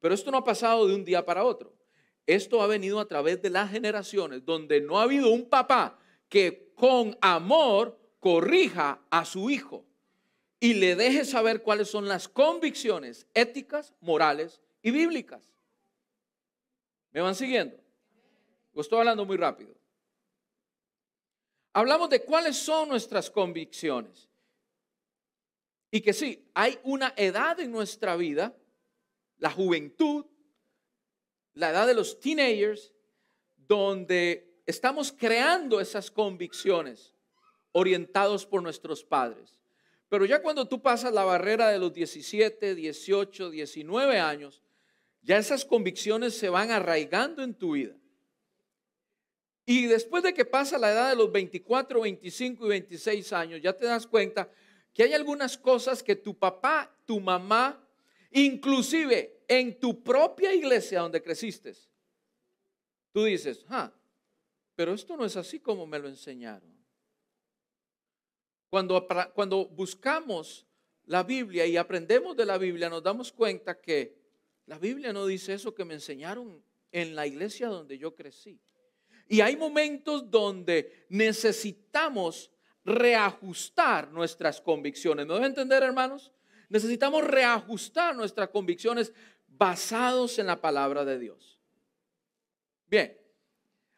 Pero 0.01 0.15
esto 0.15 0.31
no 0.31 0.39
ha 0.39 0.45
pasado 0.45 0.87
de 0.87 0.95
un 0.95 1.05
día 1.05 1.25
para 1.25 1.45
otro. 1.45 1.75
Esto 2.27 2.63
ha 2.63 2.67
venido 2.67 3.01
a 3.01 3.09
través 3.09 3.41
de 3.43 3.51
las 3.51 3.71
generaciones 3.71 4.45
donde 4.45 4.81
no 4.81 4.99
ha 4.99 5.05
habido 5.05 5.31
un 5.31 5.49
papá 5.49 5.99
que 6.29 6.73
con 6.75 7.17
amor 7.21 7.99
corrija 8.19 9.01
a 9.11 9.25
su 9.25 9.51
hijo 9.51 9.85
y 10.61 10.75
le 10.75 10.97
deje 10.97 11.25
saber 11.25 11.63
cuáles 11.63 11.89
son 11.89 12.09
las 12.09 12.29
convicciones 12.29 13.27
éticas, 13.35 13.93
morales 14.01 14.61
y 14.83 14.91
bíblicas. 14.91 15.43
¿Me 17.13 17.21
van 17.21 17.35
siguiendo? 17.35 17.77
Estoy 18.75 18.99
hablando 18.99 19.25
muy 19.25 19.37
rápido. 19.37 19.74
Hablamos 21.75 22.09
de 22.09 22.23
cuáles 22.23 22.57
son 22.57 22.89
nuestras 22.89 23.29
convicciones. 23.29 24.29
Y 25.91 26.01
que 26.01 26.13
sí, 26.13 26.49
hay 26.55 26.79
una 26.85 27.13
edad 27.17 27.59
en 27.59 27.73
nuestra 27.73 28.17
vida, 28.17 28.57
la 29.39 29.51
juventud, 29.51 30.25
la 31.55 31.71
edad 31.71 31.87
de 31.87 31.95
los 31.95 32.21
teenagers, 32.21 32.93
donde 33.57 34.55
estamos 34.67 35.13
creando 35.13 35.81
esas 35.81 36.11
convicciones 36.11 37.13
orientados 37.73 38.47
por 38.47 38.63
nuestros 38.63 39.03
padres. 39.03 39.59
Pero 40.09 40.25
ya 40.25 40.41
cuando 40.43 40.69
tú 40.69 40.81
pasas 40.81 41.13
la 41.13 41.25
barrera 41.25 41.71
de 41.71 41.81
los 41.81 41.93
17, 41.93 42.77
18, 42.77 43.51
19 43.51 44.21
años, 44.21 44.63
ya 45.23 45.39
esas 45.39 45.65
convicciones 45.65 46.39
se 46.39 46.49
van 46.49 46.71
arraigando 46.71 47.43
en 47.43 47.55
tu 47.55 47.73
vida. 47.73 47.97
Y 49.67 49.87
después 49.87 50.23
de 50.23 50.35
que 50.35 50.45
pasa 50.45 50.79
la 50.79 50.93
edad 50.93 51.11
de 51.11 51.17
los 51.17 51.33
24, 51.33 52.01
25 52.01 52.67
y 52.67 52.69
26 52.69 53.33
años, 53.33 53.61
ya 53.63 53.73
te 53.73 53.87
das 53.87 54.07
cuenta 54.07 54.51
que 54.93 55.03
hay 55.03 55.13
algunas 55.13 55.57
cosas 55.57 56.03
que 56.03 56.17
tu 56.17 56.39
papá, 56.39 56.95
tu 57.07 57.19
mamá, 57.19 57.83
inclusive 58.31 59.45
en 59.49 59.79
tu 59.81 60.03
propia 60.03 60.55
iglesia 60.55 61.01
donde 61.01 61.23
creciste, 61.23 61.75
tú 63.13 63.25
dices, 63.25 63.65
ah, 63.69 63.93
pero 64.75 64.93
esto 64.93 65.17
no 65.17 65.25
es 65.25 65.37
así 65.37 65.61
como 65.61 65.87
me 65.87 65.99
lo 65.99 66.09
enseñaron. 66.09 66.73
Cuando, 68.69 69.07
cuando 69.35 69.67
buscamos 69.69 70.67
la 71.07 71.23
Biblia 71.23 71.65
y 71.65 71.77
aprendemos 71.77 72.37
de 72.37 72.45
la 72.45 72.59
Biblia, 72.59 72.89
nos 72.89 73.03
damos 73.03 73.31
cuenta 73.33 73.81
que 73.81 74.19
la 74.67 74.79
Biblia 74.79 75.13
no 75.13 75.27
dice 75.27 75.55
eso 75.55 75.75
que 75.75 75.85
me 75.85 75.95
enseñaron 75.95 76.63
en 76.91 77.15
la 77.15 77.27
iglesia 77.27 77.69
donde 77.69 77.99
yo 77.99 78.15
crecí. 78.15 78.61
Y 79.29 79.41
hay 79.41 79.57
momentos 79.57 80.31
donde 80.31 81.07
necesitamos 81.09 82.51
reajustar 82.85 84.11
nuestras 84.11 84.61
convicciones. 84.61 85.27
¿Me 85.27 85.35
deben 85.35 85.49
entender, 85.49 85.83
hermanos? 85.83 86.33
Necesitamos 86.69 87.25
reajustar 87.25 88.15
nuestras 88.15 88.49
convicciones 88.51 89.13
basados 89.47 90.39
en 90.39 90.47
la 90.47 90.61
palabra 90.61 91.05
de 91.05 91.19
Dios. 91.19 91.59
Bien, 92.87 93.17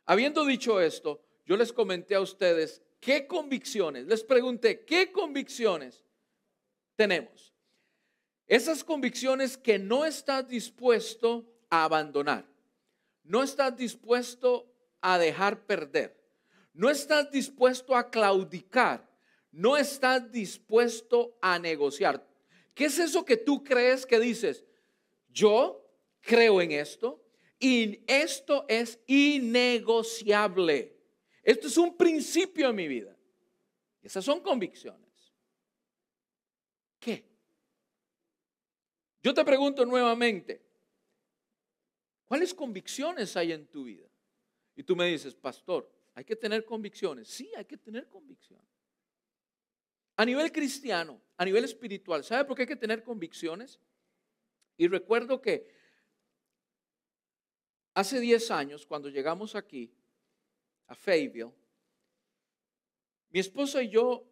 habiendo 0.05 0.45
dicho 0.45 0.81
esto, 0.81 1.23
yo 1.45 1.57
les 1.57 1.73
comenté 1.73 2.15
a 2.15 2.21
ustedes 2.21 2.83
qué 3.01 3.27
convicciones, 3.27 4.07
les 4.07 4.23
pregunté, 4.23 4.85
¿qué 4.85 5.13
convicciones 5.13 6.05
tenemos? 6.95 7.53
Esas 8.47 8.85
convicciones 8.85 9.57
que 9.57 9.79
no 9.79 10.05
estás 10.05 10.47
dispuesto 10.49 11.45
a 11.69 11.85
abandonar, 11.85 12.47
no 13.25 13.43
estás 13.43 13.77
dispuesto 13.77 14.73
a 15.07 15.19
dejar 15.19 15.67
perder. 15.67 16.21
No 16.73 16.91
estás 16.91 17.31
dispuesto 17.31 17.95
a 17.95 18.11
claudicar. 18.11 19.09
No 19.53 19.77
estás 19.77 20.33
dispuesto 20.33 21.39
a 21.41 21.61
negociar. 21.61 22.27
¿Qué 22.75 22.87
es 22.87 22.99
eso 22.99 23.25
que 23.25 23.37
tú 23.37 23.63
crees 23.63 24.05
que 24.05 24.19
dices? 24.19 24.65
Yo 25.29 25.89
creo 26.21 26.61
en 26.61 26.73
esto 26.73 27.25
y 27.61 28.03
esto 28.07 28.65
es 28.69 28.99
innegociable. 29.07 30.97
Esto 31.45 31.69
es 31.69 31.77
un 31.79 31.97
principio 31.97 32.69
en 32.71 32.77
mi 32.77 32.89
vida. 32.89 33.17
Esas 34.03 34.25
son 34.25 34.41
convicciones. 34.41 35.33
¿Qué? 36.99 37.25
Yo 39.23 39.33
te 39.33 39.45
pregunto 39.45 39.87
nuevamente, 39.87 40.61
¿cuáles 42.25 42.53
convicciones 42.53 43.37
hay 43.37 43.53
en 43.53 43.67
tu 43.69 43.85
vida? 43.85 44.06
Y 44.77 44.83
tú 44.83 44.95
me 44.95 45.07
dices, 45.07 45.35
pastor, 45.35 45.91
hay 46.15 46.25
que 46.25 46.37
tener 46.37 46.65
convicciones. 46.65 47.29
Sí, 47.29 47.51
hay 47.57 47.65
que 47.65 47.79
tener 47.79 48.09
convicciones. 48.09 48.67
A 50.17 50.25
nivel 50.25 50.53
cristiano, 50.53 51.21
a 51.37 51.45
nivel 51.45 51.65
espiritual, 51.65 52.23
¿sabe 52.23 52.45
por 52.45 52.57
qué 52.57 52.63
hay 52.63 52.69
que 52.69 52.77
tener 52.77 53.03
convicciones? 53.03 53.81
Y 54.77 54.87
recuerdo 54.89 55.41
que 55.41 55.71
hace 57.95 58.21
10 58.21 58.51
años, 58.51 58.87
cuando 58.87 59.09
llegamos 59.09 59.55
aquí, 59.55 59.93
a 60.87 60.95
Fayetteville, 60.95 61.53
mi 63.31 63.41
esposa 63.41 63.83
y 63.83 63.91
yo 63.91 64.25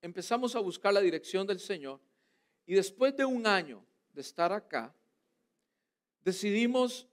empezamos 0.00 0.56
a 0.56 0.60
buscar 0.60 0.92
la 0.92 1.00
dirección 1.00 1.46
del 1.46 1.60
Señor 1.60 2.00
y 2.66 2.74
después 2.74 3.16
de 3.16 3.24
un 3.24 3.46
año 3.46 3.84
de 4.12 4.20
estar 4.20 4.52
acá, 4.52 4.94
decidimos 6.24 7.06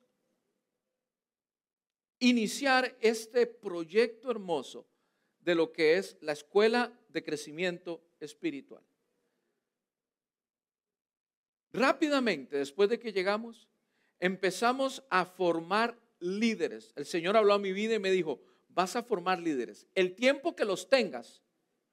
iniciar 2.19 2.97
este 3.01 3.47
proyecto 3.47 4.29
hermoso 4.29 4.87
de 5.39 5.55
lo 5.55 5.71
que 5.71 5.97
es 5.97 6.17
la 6.21 6.33
escuela 6.33 6.93
de 7.09 7.23
crecimiento 7.23 8.03
espiritual. 8.19 8.83
Rápidamente, 11.71 12.57
después 12.57 12.89
de 12.89 12.99
que 12.99 13.13
llegamos, 13.13 13.69
empezamos 14.19 15.03
a 15.09 15.25
formar 15.25 15.97
líderes. 16.19 16.93
El 16.95 17.05
Señor 17.05 17.37
habló 17.37 17.53
a 17.53 17.59
mi 17.59 17.71
vida 17.71 17.95
y 17.95 17.99
me 17.99 18.11
dijo, 18.11 18.41
vas 18.67 18.95
a 18.95 19.03
formar 19.03 19.39
líderes. 19.39 19.87
El 19.95 20.15
tiempo 20.15 20.55
que 20.55 20.65
los 20.65 20.89
tengas 20.89 21.43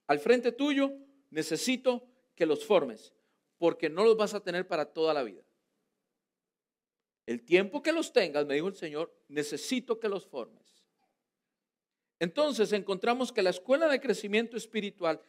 al 0.06 0.18
frente 0.18 0.52
tuyo, 0.52 0.92
necesito 1.30 2.08
que 2.34 2.46
los 2.46 2.64
formes, 2.64 3.12
porque 3.58 3.90
no 3.90 4.04
los 4.04 4.16
vas 4.16 4.34
a 4.34 4.40
tener 4.40 4.66
para 4.66 4.86
toda 4.86 5.12
la 5.12 5.22
vida. 5.22 5.45
El 7.26 7.42
tiempo 7.42 7.82
que 7.82 7.92
los 7.92 8.12
tengas, 8.12 8.46
me 8.46 8.54
dijo 8.54 8.68
el 8.68 8.76
Señor, 8.76 9.12
necesito 9.28 9.98
que 9.98 10.08
los 10.08 10.24
formes. 10.24 10.84
Entonces 12.20 12.72
encontramos 12.72 13.32
que 13.32 13.42
la 13.42 13.50
escuela 13.50 13.88
de 13.88 14.00
crecimiento 14.00 14.56
espiritual 14.56 15.20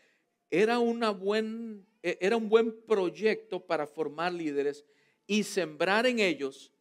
era, 0.49 0.79
una 0.79 1.09
buen, 1.09 1.85
e, 2.01 2.17
era 2.21 2.37
un 2.37 2.47
buen 2.47 2.81
proyecto 2.85 3.65
para 3.65 3.87
formar 3.87 4.31
líderes 4.31 4.85
y 5.25 5.43
sembrar 5.43 6.05
en 6.05 6.19
ellos 6.19 6.71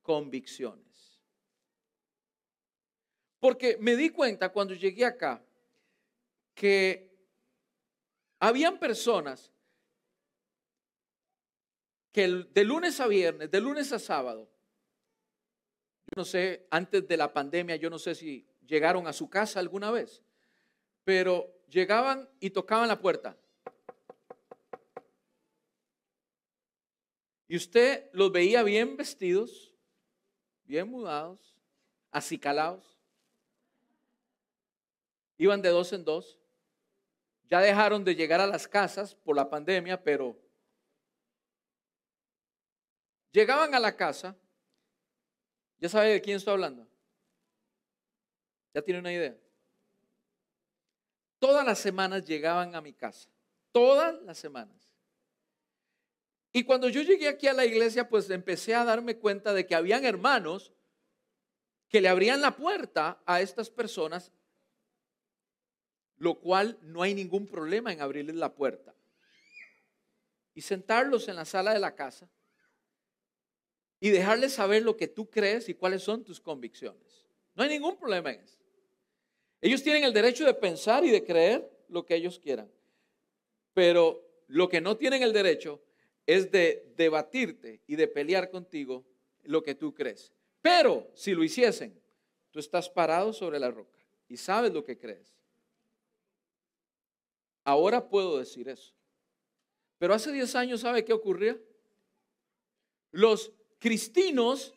convicciones. 0.00 1.20
Porque 3.40 3.76
me 3.80 3.96
di 3.96 4.10
cuenta 4.10 4.50
cuando 4.50 4.74
llegué 4.74 5.04
acá 5.04 5.44
que 6.54 7.12
habían 8.38 8.78
personas 8.78 9.52
que 12.12 12.28
de 12.28 12.64
lunes 12.64 13.00
a 13.00 13.06
viernes, 13.06 13.50
de 13.50 13.60
lunes 13.60 13.92
a 13.92 13.98
sábado, 13.98 14.51
no 16.16 16.24
sé, 16.24 16.66
antes 16.70 17.06
de 17.06 17.16
la 17.16 17.32
pandemia, 17.32 17.76
yo 17.76 17.88
no 17.88 17.98
sé 17.98 18.14
si 18.14 18.46
llegaron 18.66 19.06
a 19.06 19.12
su 19.12 19.30
casa 19.30 19.60
alguna 19.60 19.90
vez, 19.90 20.22
pero 21.04 21.52
llegaban 21.68 22.28
y 22.40 22.50
tocaban 22.50 22.88
la 22.88 23.00
puerta. 23.00 23.36
Y 27.48 27.56
usted 27.56 28.08
los 28.12 28.32
veía 28.32 28.62
bien 28.62 28.96
vestidos, 28.96 29.74
bien 30.64 30.88
mudados, 30.88 31.54
acicalados. 32.10 32.98
Iban 35.36 35.60
de 35.60 35.68
dos 35.68 35.92
en 35.92 36.04
dos. 36.04 36.38
Ya 37.50 37.60
dejaron 37.60 38.04
de 38.04 38.14
llegar 38.14 38.40
a 38.40 38.46
las 38.46 38.66
casas 38.66 39.14
por 39.14 39.36
la 39.36 39.50
pandemia, 39.50 40.02
pero 40.02 40.38
llegaban 43.32 43.74
a 43.74 43.80
la 43.80 43.94
casa 43.96 44.34
¿Ya 45.82 45.90
sabe 45.90 46.14
de 46.14 46.22
quién 46.22 46.38
estoy 46.38 46.52
hablando? 46.52 46.88
¿Ya 48.72 48.80
tiene 48.80 49.00
una 49.00 49.12
idea? 49.12 49.36
todas 51.42 51.66
las 51.66 51.80
semanas 51.80 52.24
llegaban 52.24 52.76
a 52.76 52.80
mi 52.80 52.92
casa, 52.92 53.28
todas 53.72 54.14
las 54.22 54.38
semanas. 54.38 54.94
Y 56.52 56.62
cuando 56.62 56.88
yo 56.88 57.02
llegué 57.02 57.26
aquí 57.26 57.48
a 57.48 57.52
la 57.52 57.66
iglesia, 57.66 58.08
pues 58.08 58.30
empecé 58.30 58.76
a 58.76 58.84
darme 58.84 59.16
cuenta 59.16 59.52
de 59.52 59.66
que 59.66 59.74
habían 59.74 60.04
hermanos 60.04 60.72
que 61.88 62.00
le 62.00 62.08
abrían 62.08 62.40
la 62.40 62.54
puerta 62.54 63.20
a 63.26 63.40
estas 63.40 63.70
personas, 63.70 64.30
lo 66.16 66.38
cual 66.38 66.78
no 66.80 67.02
hay 67.02 67.12
ningún 67.12 67.48
problema 67.48 67.92
en 67.92 68.00
abrirles 68.00 68.36
la 68.36 68.54
puerta. 68.54 68.94
Y 70.54 70.60
sentarlos 70.60 71.26
en 71.26 71.34
la 71.34 71.44
sala 71.44 71.72
de 71.72 71.80
la 71.80 71.96
casa 71.96 72.30
y 74.02 74.10
dejarles 74.10 74.54
saber 74.54 74.82
lo 74.82 74.96
que 74.96 75.06
tú 75.06 75.30
crees 75.30 75.68
y 75.68 75.74
cuáles 75.74 76.02
son 76.02 76.24
tus 76.24 76.40
convicciones. 76.40 77.24
No 77.54 77.62
hay 77.62 77.68
ningún 77.68 77.96
problema 77.96 78.32
en 78.32 78.40
eso. 78.40 78.58
Ellos 79.60 79.80
tienen 79.80 80.02
el 80.02 80.12
derecho 80.12 80.44
de 80.44 80.54
pensar 80.54 81.04
y 81.04 81.10
de 81.12 81.24
creer 81.24 81.70
lo 81.88 82.04
que 82.04 82.16
ellos 82.16 82.40
quieran. 82.40 82.68
Pero 83.72 84.20
lo 84.48 84.68
que 84.68 84.80
no 84.80 84.96
tienen 84.96 85.22
el 85.22 85.32
derecho 85.32 85.80
es 86.26 86.50
de 86.50 86.92
debatirte 86.96 87.80
y 87.86 87.94
de 87.94 88.08
pelear 88.08 88.50
contigo 88.50 89.04
lo 89.44 89.62
que 89.62 89.76
tú 89.76 89.94
crees. 89.94 90.32
Pero 90.60 91.08
si 91.14 91.32
lo 91.32 91.44
hiciesen, 91.44 91.96
tú 92.50 92.58
estás 92.58 92.90
parado 92.90 93.32
sobre 93.32 93.60
la 93.60 93.70
roca 93.70 94.00
y 94.28 94.36
sabes 94.36 94.72
lo 94.72 94.84
que 94.84 94.98
crees. 94.98 95.32
Ahora 97.62 98.08
puedo 98.08 98.36
decir 98.36 98.68
eso. 98.68 98.94
Pero 99.98 100.12
hace 100.12 100.32
10 100.32 100.56
años, 100.56 100.80
¿sabe 100.80 101.04
qué 101.04 101.12
ocurría? 101.12 101.56
Los 103.12 103.52
cristinos 103.82 104.72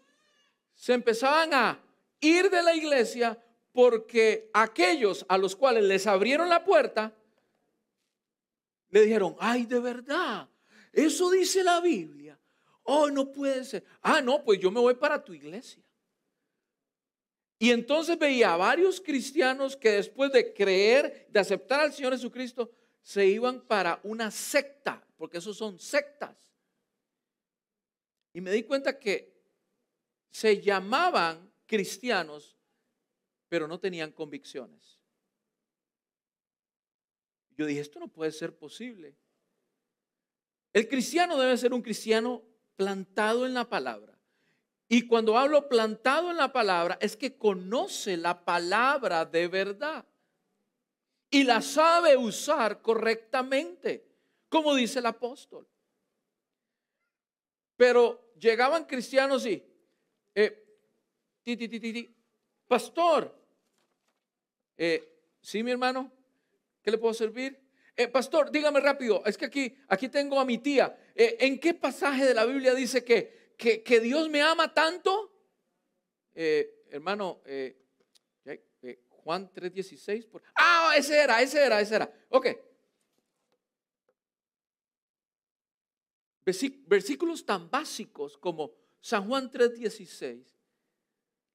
se 0.74 0.94
empezaban 0.94 1.54
a 1.54 1.80
ir 2.20 2.50
de 2.50 2.64
la 2.64 2.76
iglesia 2.76 3.40
porque 3.72 4.50
aquellos 4.54 5.26
a 5.30 5.38
los 5.38 5.56
cuales 5.56 5.84
les 5.84 6.08
abrieron 6.08 6.50
la 6.50 6.64
puerta, 6.64 7.14
le 8.90 9.02
dijeron, 9.02 9.36
ay, 9.40 9.66
de 9.66 9.80
verdad, 9.80 10.50
eso 10.92 11.30
dice 11.30 11.64
la 11.64 11.82
Biblia. 11.82 12.40
Oh, 12.84 13.10
no 13.10 13.32
puede 13.32 13.64
ser. 13.64 13.84
Ah, 14.02 14.22
no, 14.22 14.44
pues 14.44 14.60
yo 14.60 14.72
me 14.72 14.80
voy 14.80 14.96
para 14.96 15.24
tu 15.24 15.34
iglesia. 15.34 15.84
Y 17.60 17.72
entonces 17.72 18.18
veía 18.18 18.54
a 18.54 18.58
varios 18.58 19.00
cristianos 19.02 19.76
que 19.76 19.92
después 19.92 20.32
de 20.32 20.54
creer, 20.54 21.28
de 21.30 21.40
aceptar 21.40 21.80
al 21.80 21.94
Señor 21.94 22.14
Jesucristo, 22.14 22.72
se 23.02 23.26
iban 23.28 23.62
para 23.62 24.00
una 24.04 24.32
secta, 24.32 25.06
porque 25.18 25.38
esos 25.38 25.58
son 25.58 25.80
sectas. 25.80 26.36
Y 28.36 28.42
me 28.42 28.52
di 28.52 28.64
cuenta 28.64 29.00
que 29.00 29.34
se 30.30 30.62
llamaban 30.62 31.50
cristianos, 31.66 32.58
pero 33.48 33.66
no 33.66 33.80
tenían 33.80 34.12
convicciones. 34.12 35.00
Yo 37.56 37.66
dije, 37.66 37.80
esto 37.80 37.98
no 37.98 38.10
puede 38.10 38.34
ser 38.34 38.54
posible. 38.54 39.16
El 40.74 40.90
cristiano 40.90 41.38
debe 41.38 41.56
ser 41.56 41.74
un 41.74 41.82
cristiano 41.82 42.44
plantado 42.76 43.46
en 43.46 43.54
la 43.54 43.70
palabra. 43.70 44.20
Y 44.90 45.08
cuando 45.08 45.38
hablo 45.38 45.70
plantado 45.70 46.30
en 46.30 46.36
la 46.36 46.52
palabra, 46.52 46.98
es 47.00 47.16
que 47.16 47.38
conoce 47.38 48.18
la 48.18 48.44
palabra 48.44 49.24
de 49.24 49.48
verdad 49.48 50.06
y 51.30 51.46
la 51.46 51.62
sabe 51.62 52.18
usar 52.18 52.82
correctamente, 52.82 54.06
como 54.50 54.76
dice 54.76 55.00
el 55.00 55.06
apóstol. 55.06 55.66
Pero 57.78 58.25
llegaban 58.40 58.86
cristianos 58.86 59.46
y, 59.46 59.64
eh, 60.34 60.64
pastor, 62.68 63.36
eh, 64.78 65.04
sí, 65.42 65.64
mi 65.64 65.72
hermano, 65.72 66.12
¿qué 66.82 66.92
le 66.92 66.98
puedo 66.98 67.14
servir? 67.14 67.60
Eh, 67.96 68.08
pastor, 68.08 68.52
dígame 68.52 68.82
rápido, 68.82 69.24
es 69.26 69.38
que 69.38 69.46
aquí, 69.46 69.78
aquí 69.88 70.10
tengo 70.10 70.40
a 70.40 70.46
mi 70.46 70.58
tía. 70.58 70.98
Eh, 71.16 71.38
¿En 71.40 71.60
qué 71.60 71.74
pasaje 71.74 72.26
de 72.26 72.34
la 72.34 72.46
Biblia 72.46 72.74
dice 72.74 73.04
que, 73.06 73.54
que, 73.58 74.00
Dios 74.02 74.30
me 74.30 74.42
ama 74.42 74.74
tanto? 74.74 75.32
Hermano, 76.34 77.42
Juan 79.24 79.50
3:16. 79.54 80.28
Ah, 80.56 80.94
ese 80.98 81.18
era, 81.18 81.42
ese 81.42 81.64
era, 81.64 81.80
ese 81.80 81.96
era. 81.96 82.14
Ok. 82.30 82.48
Versículos 86.46 87.46
tan 87.46 87.70
básicos 87.70 88.38
como 88.38 88.72
San 89.02 89.28
Juan 89.28 89.52
3:16 89.52 90.56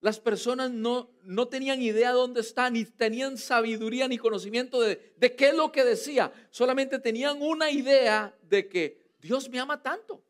las 0.00 0.18
personas 0.18 0.70
no, 0.70 1.11
no 1.24 1.48
tenían 1.48 1.83
idea 1.83 2.12
dónde 2.12 2.40
está, 2.40 2.70
ni 2.70 2.87
tenían 2.87 3.37
sabiduría 3.37 4.09
ni 4.09 4.16
conocimiento 4.16 4.81
de, 4.81 5.14
de 5.16 5.37
qué 5.37 5.48
es 5.48 5.55
lo 5.55 5.70
que 5.70 5.85
decía. 5.85 6.33
Solamente 6.50 6.98
tenían 6.98 7.42
una 7.42 7.70
idea 7.70 8.35
de 8.42 8.66
que 8.66 9.12
Dios 9.20 9.50
me 9.50 9.61
ama 9.61 9.83
tanto. 9.83 10.24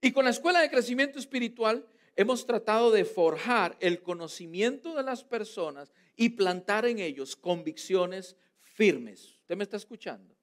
Y 0.00 0.12
con 0.12 0.24
la 0.24 0.30
escuela 0.30 0.60
de 0.60 0.70
crecimiento 0.70 1.18
espiritual 1.18 1.84
hemos 2.14 2.46
tratado 2.46 2.92
de 2.92 3.04
forjar 3.04 3.76
el 3.80 4.00
conocimiento 4.00 4.94
de 4.94 5.02
las 5.02 5.24
personas 5.24 5.92
y 6.16 6.30
plantar 6.30 6.86
en 6.86 7.00
ellos 7.00 7.34
convicciones 7.34 8.36
firmes. 8.60 9.38
¿Usted 9.40 9.56
me 9.56 9.64
está 9.64 9.76
escuchando? 9.76 10.39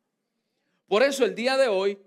Por 0.87 1.03
eso 1.03 1.25
el 1.25 1.35
día 1.35 1.57
de 1.57 1.67
hoy 1.67 1.99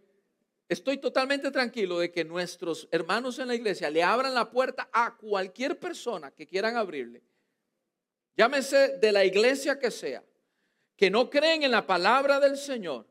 Estoy 0.71 0.99
totalmente 0.99 1.51
tranquilo 1.51 1.99
de 1.99 2.13
que 2.13 2.25
nuestros 2.25 2.87
hermanos 2.93 3.41
en 3.41 3.49
la 3.49 3.57
iglesia 3.57 3.91
le 3.91 4.05
abran 4.05 4.33
la 4.33 4.53
puerta 4.53 4.89
a 4.93 5.17
cualquier 5.17 5.81
persona 5.81 6.31
que 6.31 6.47
quieran 6.47 6.77
abrirle. 6.77 7.25
Llámese 8.37 8.99
de 8.99 9.11
la 9.11 9.25
iglesia 9.25 9.81
que 9.81 9.91
sea, 9.91 10.23
que 10.95 11.11
no 11.11 11.29
creen 11.29 11.65
en 11.65 11.73
la 11.73 11.89
palabra 11.89 12.39
del 12.39 12.57
Señor. 12.57 13.05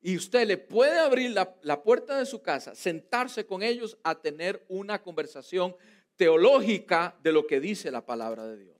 Y 0.00 0.16
usted 0.16 0.46
le 0.46 0.58
puede 0.58 0.96
abrir 0.96 1.32
la, 1.32 1.82
puerta 1.82 2.16
de 2.20 2.24
su 2.24 2.40
casa, 2.40 2.76
sentarse 2.76 3.46
con 3.46 3.64
ellos 3.64 3.98
a 4.04 4.20
tener 4.20 4.64
una 4.68 5.02
conversación 5.02 5.74
teológica 6.14 7.18
de 7.20 7.32
lo 7.32 7.48
que 7.48 7.58
dice 7.58 7.90
la 7.90 8.06
palabra 8.06 8.46
de 8.46 8.58
Dios. 8.58 8.78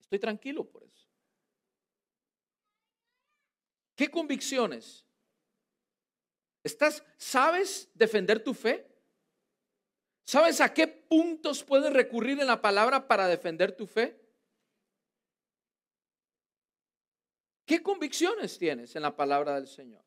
Estoy 0.00 0.18
tranquilo 0.18 0.64
por 0.64 0.82
eso. 0.82 0.83
¿Qué 3.96 4.10
convicciones 4.10 5.04
¿Estás, 6.64 7.04
¿Sabes 7.18 7.90
defender 7.92 8.42
tu 8.42 8.54
fe? 8.54 8.90
¿Sabes 10.26 10.62
a 10.62 10.72
qué 10.72 10.88
puntos 10.88 11.62
puedes 11.62 11.92
recurrir 11.92 12.40
en 12.40 12.46
la 12.46 12.62
palabra 12.62 13.06
para 13.06 13.28
defender 13.28 13.76
tu 13.76 13.86
fe? 13.86 14.18
¿Qué 17.66 17.82
convicciones 17.82 18.58
tienes 18.58 18.96
en 18.96 19.02
la 19.02 19.14
palabra 19.14 19.54
del 19.56 19.68
Señor? 19.68 20.02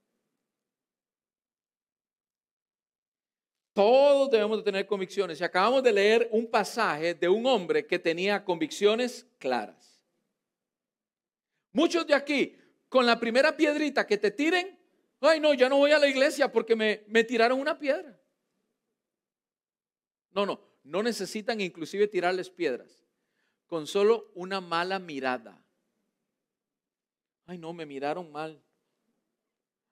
Todos 3.73 4.31
debemos 4.31 4.57
de 4.57 4.63
tener 4.63 4.87
convicciones. 4.87 5.39
Y 5.39 5.43
acabamos 5.43 5.83
de 5.83 5.93
leer 5.93 6.27
un 6.31 6.49
pasaje 6.49 7.13
de 7.13 7.29
un 7.29 7.45
hombre 7.45 7.85
que 7.85 7.99
tenía 7.99 8.43
convicciones 8.43 9.27
claras. 9.37 10.03
Muchos 11.71 12.07
de 12.07 12.15
aquí, 12.15 12.57
con 12.89 13.05
la 13.05 13.19
primera 13.19 13.55
piedrita 13.55 14.05
que 14.07 14.17
te 14.17 14.31
tiren, 14.31 14.77
Ay, 15.19 15.39
no, 15.39 15.53
ya 15.53 15.67
no 15.67 15.77
voy 15.77 15.91
a 15.91 15.99
la 15.99 16.07
iglesia 16.07 16.51
porque 16.51 16.75
me, 16.75 17.03
me 17.07 17.23
tiraron 17.23 17.59
una 17.59 17.77
piedra. 17.79 18.19
No, 20.31 20.45
no, 20.45 20.61
no 20.83 21.01
necesitan 21.01 21.59
inclusive 21.59 22.07
tirarles 22.07 22.49
piedras. 22.49 23.03
Con 23.65 23.87
solo 23.87 24.31
una 24.35 24.61
mala 24.61 24.99
mirada. 24.99 25.61
Ay, 27.45 27.57
no, 27.57 27.73
me 27.73 27.85
miraron 27.85 28.31
mal. 28.31 28.61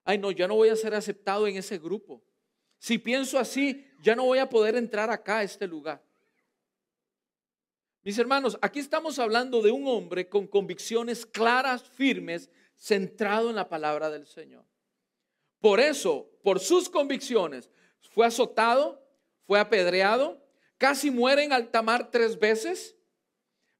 Ay, 0.04 0.18
no, 0.20 0.30
ya 0.30 0.48
no 0.48 0.56
voy 0.56 0.70
a 0.70 0.76
ser 0.76 0.94
aceptado 0.94 1.48
en 1.48 1.58
ese 1.58 1.80
grupo. 1.80 2.24
Si 2.78 3.00
pienso 3.00 3.40
así, 3.40 3.88
ya 4.02 4.16
no 4.16 4.26
voy 4.26 4.38
a 4.38 4.50
poder 4.50 4.76
entrar 4.76 5.10
acá 5.10 5.40
a 5.40 5.44
este 5.44 5.66
lugar. 5.66 6.04
Mis 8.04 8.20
hermanos, 8.20 8.56
aquí 8.62 8.80
estamos 8.80 9.18
hablando 9.18 9.64
de 9.64 9.72
un 9.72 9.88
hombre 9.88 10.30
con 10.30 10.46
convicciones 10.46 11.26
claras, 11.26 11.82
firmes, 11.90 12.52
centrado 12.76 13.50
en 13.50 13.56
la 13.56 13.70
palabra 13.70 14.10
del 14.10 14.28
Señor. 14.28 14.66
Por 15.60 15.80
eso, 15.80 16.30
por 16.44 16.60
sus 16.60 16.90
convicciones, 16.90 17.70
fue 18.12 18.26
azotado, 18.26 19.02
fue 19.48 19.60
apedreado, 19.60 20.42
casi 20.78 21.12
muere 21.12 21.44
en 21.44 21.54
alta 21.54 21.82
mar 21.82 22.12
tres 22.12 22.38
veces. 22.40 22.96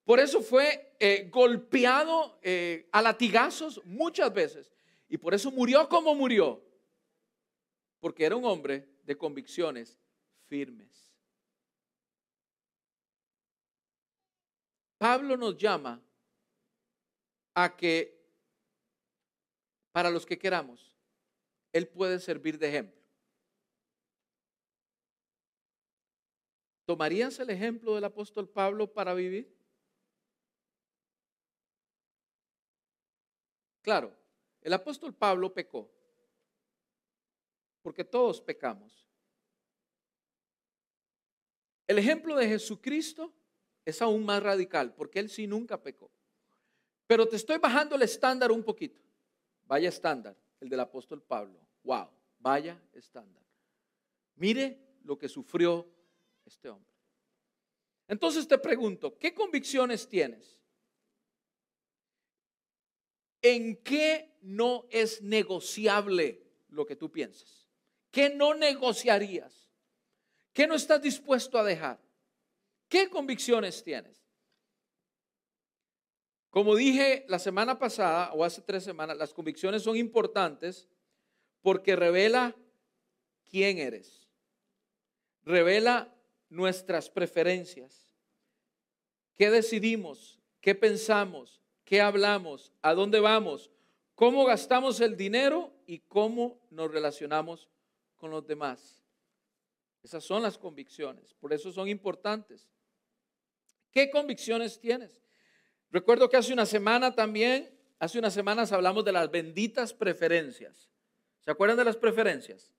Por 0.04 0.20
eso 0.20 0.42
fue 0.42 0.96
eh, 1.00 1.30
golpeado 1.32 2.40
eh, 2.42 2.88
a 2.92 3.02
latigazos 3.02 3.82
muchas 3.86 4.34
veces. 4.34 4.72
Y 5.08 5.18
por 5.18 5.34
eso 5.34 5.52
murió 5.52 5.88
como 5.90 6.16
murió. 6.16 6.64
Porque 8.00 8.26
era 8.26 8.36
un 8.36 8.46
hombre 8.46 8.88
de 9.04 9.18
convicciones 9.18 9.98
firmes. 10.48 11.12
Pablo 14.98 15.38
nos 15.38 15.58
llama 15.58 16.02
a 17.54 17.76
que, 17.76 18.15
para 19.96 20.10
los 20.10 20.26
que 20.26 20.38
queramos, 20.38 20.94
él 21.72 21.88
puede 21.88 22.20
servir 22.20 22.60
de 22.60 22.68
ejemplo. 22.68 23.02
¿Tomarías 26.84 27.40
el 27.40 27.50
ejemplo 27.50 27.96
del 27.96 28.04
apóstol 28.04 28.50
Pablo 28.50 28.92
para 28.92 29.14
vivir? 29.14 29.58
Claro, 33.82 34.14
el 34.60 34.74
apóstol 34.74 35.14
Pablo 35.14 35.54
pecó, 35.54 35.90
porque 37.82 38.04
todos 38.04 38.42
pecamos. 38.42 39.08
El 41.88 42.00
ejemplo 42.00 42.36
de 42.36 42.50
Jesucristo 42.50 43.34
es 43.86 44.02
aún 44.02 44.26
más 44.26 44.44
radical, 44.44 44.94
porque 44.94 45.20
él 45.20 45.30
sí 45.30 45.48
nunca 45.48 45.82
pecó. 45.82 46.12
Pero 47.08 47.26
te 47.30 47.38
estoy 47.38 47.60
bajando 47.60 47.96
el 47.96 48.02
estándar 48.02 48.52
un 48.52 48.62
poquito. 48.62 49.05
Vaya 49.66 49.90
estándar, 49.90 50.36
el 50.60 50.70
del 50.70 50.80
apóstol 50.80 51.22
Pablo. 51.22 51.60
Wow, 51.84 52.10
vaya 52.40 52.82
estándar. 52.94 53.44
Mire 54.36 54.80
lo 55.04 55.18
que 55.18 55.30
sufrió 55.30 55.88
este 56.46 56.70
hombre. 56.70 56.94
Entonces 58.08 58.48
te 58.48 58.58
pregunto, 58.58 59.18
¿qué 59.18 59.34
convicciones 59.34 60.08
tienes? 60.08 60.60
¿En 63.42 63.78
qué 63.84 64.38
no 64.42 64.88
es 64.90 65.22
negociable 65.22 66.44
lo 66.70 66.86
que 66.86 66.96
tú 66.96 67.12
piensas? 67.12 67.68
¿Qué 68.12 68.30
no 68.30 68.54
negociarías? 68.54 69.70
¿Qué 70.54 70.68
no 70.68 70.76
estás 70.76 71.02
dispuesto 71.02 71.58
a 71.58 71.64
dejar? 71.64 72.00
¿Qué 72.88 73.10
convicciones 73.10 73.84
tienes? 73.84 74.25
Como 76.56 76.74
dije 76.78 77.26
la 77.28 77.38
semana 77.38 77.78
pasada 77.78 78.32
o 78.32 78.42
hace 78.42 78.62
tres 78.62 78.82
semanas, 78.82 79.18
las 79.18 79.34
convicciones 79.34 79.84
son 79.84 79.98
importantes 79.98 80.88
porque 81.62 81.98
revela 81.98 82.56
quién 83.52 83.78
eres. 83.78 84.30
Revela 85.44 86.16
nuestras 86.48 87.10
preferencias. 87.10 88.16
¿Qué 89.36 89.52
decidimos? 89.52 90.40
¿Qué 90.62 90.74
pensamos? 90.74 91.62
¿Qué 91.84 92.00
hablamos? 92.00 92.72
¿A 92.82 92.94
dónde 92.94 93.20
vamos? 93.20 93.70
¿Cómo 94.14 94.46
gastamos 94.46 95.02
el 95.02 95.18
dinero? 95.18 95.74
Y 95.86 96.00
cómo 96.00 96.62
nos 96.70 96.90
relacionamos 96.90 97.68
con 98.16 98.32
los 98.32 98.48
demás. 98.48 99.04
Esas 100.04 100.24
son 100.24 100.42
las 100.42 100.58
convicciones. 100.58 101.34
Por 101.34 101.52
eso 101.52 101.74
son 101.74 101.90
importantes. 101.90 102.70
¿Qué 103.92 104.10
convicciones 104.10 104.80
tienes? 104.80 105.25
Recuerdo 105.96 106.28
que 106.28 106.36
hace 106.36 106.52
una 106.52 106.66
semana 106.66 107.16
también, 107.16 107.74
hace 108.00 108.20
unas 108.20 108.34
semanas 108.34 108.74
hablamos 108.74 109.06
de 109.06 109.14
las 109.14 109.32
benditas 109.32 109.94
preferencias. 109.94 110.90
¿Se 111.40 111.50
acuerdan 111.50 111.78
de 111.78 111.86
las 111.86 111.96
preferencias? 111.96 112.74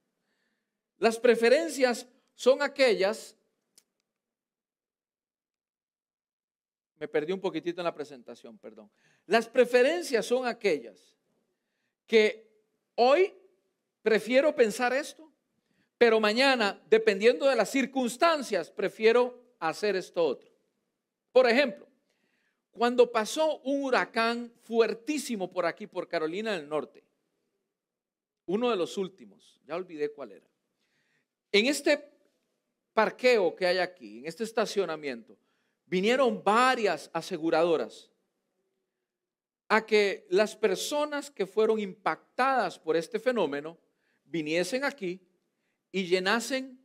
Las 0.99 1.19
preferencias 1.19 2.07
son 2.35 2.61
aquellas 2.61 3.35
Me 6.99 7.09
perdí 7.09 7.33
un 7.33 7.41
poquitito 7.41 7.81
en 7.81 7.87
la 7.87 7.95
presentación, 7.95 8.59
perdón. 8.59 8.91
Las 9.25 9.49
preferencias 9.49 10.27
son 10.27 10.47
aquellas 10.47 11.15
que 12.07 12.47
hoy 12.97 13.33
prefiero 14.03 14.55
pensar 14.55 14.93
esto, 14.93 15.33
pero 15.97 16.21
mañana, 16.21 16.83
dependiendo 16.91 17.47
de 17.47 17.57
las 17.57 17.71
circunstancias, 17.71 18.71
prefiero 18.71 19.43
hacer 19.59 19.97
esto 19.97 20.23
otro. 20.23 20.51
Por 21.33 21.49
ejemplo, 21.49 21.86
cuando 22.77 23.11
pasó 23.11 23.59
un 23.61 23.85
huracán 23.85 24.53
fuertísimo 24.63 25.51
por 25.51 25.65
aquí, 25.65 25.87
por 25.87 26.07
Carolina 26.07 26.53
del 26.53 26.69
Norte, 26.69 27.03
uno 28.45 28.71
de 28.71 28.77
los 28.77 28.99
últimos, 28.99 29.59
ya 29.67 29.75
olvidé 29.75 30.13
cuál 30.13 30.33
era. 30.33 30.47
En 31.51 31.67
este 31.67 32.11
parqueo 32.93 33.57
que 33.57 33.67
hay 33.67 33.79
aquí, 33.79 34.19
en 34.19 34.27
este 34.27 34.45
estacionamiento, 34.45 35.39
vinieron 35.87 36.43
varias 36.45 37.11
aseguradoras 37.13 38.11
a 39.69 39.85
que 39.85 40.27
las 40.29 40.55
personas 40.55 41.31
que 41.31 41.47
fueron 41.47 41.81
impactadas 41.81 42.79
por 42.79 42.97
este 42.97 43.19
fenómeno 43.19 43.79
viniesen 44.25 44.85
aquí 44.85 45.21
y 45.91 46.05
llenasen 46.05 46.79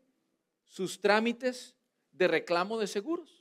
sus 0.63 0.99
trámites 1.01 1.75
de 2.11 2.27
reclamo 2.27 2.79
de 2.79 2.87
seguros 2.87 3.40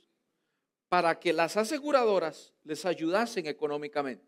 para 0.91 1.17
que 1.21 1.31
las 1.31 1.55
aseguradoras 1.55 2.51
les 2.65 2.83
ayudasen 2.85 3.47
económicamente. 3.47 4.25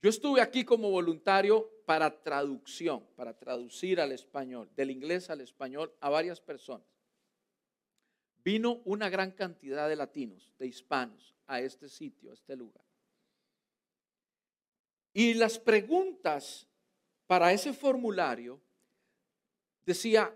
Yo 0.00 0.08
estuve 0.08 0.40
aquí 0.40 0.64
como 0.64 0.90
voluntario 0.90 1.70
para 1.84 2.22
traducción, 2.22 3.04
para 3.14 3.36
traducir 3.36 4.00
al 4.00 4.12
español, 4.12 4.70
del 4.74 4.90
inglés 4.90 5.28
al 5.28 5.42
español 5.42 5.92
a 6.00 6.08
varias 6.08 6.40
personas 6.40 6.96
vino 8.46 8.80
una 8.84 9.08
gran 9.08 9.32
cantidad 9.32 9.88
de 9.88 9.96
latinos, 9.96 10.54
de 10.56 10.68
hispanos, 10.68 11.34
a 11.48 11.60
este 11.60 11.88
sitio, 11.88 12.30
a 12.30 12.34
este 12.34 12.54
lugar. 12.54 12.84
Y 15.12 15.34
las 15.34 15.58
preguntas 15.58 16.68
para 17.26 17.52
ese 17.52 17.72
formulario 17.72 18.60
decía, 19.84 20.32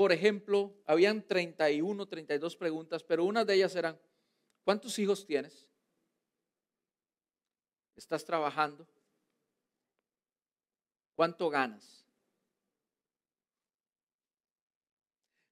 por 0.00 0.12
ejemplo, 0.12 0.74
habían 0.86 1.22
31, 1.22 2.08
32 2.08 2.56
preguntas, 2.56 3.04
pero 3.04 3.22
una 3.22 3.44
de 3.44 3.52
ellas 3.52 3.76
eran, 3.76 4.00
¿cuántos 4.64 4.98
hijos 4.98 5.26
tienes? 5.26 5.68
¿Estás 7.94 8.24
trabajando? 8.24 8.88
¿Cuánto 11.14 11.50
ganas? 11.50 12.02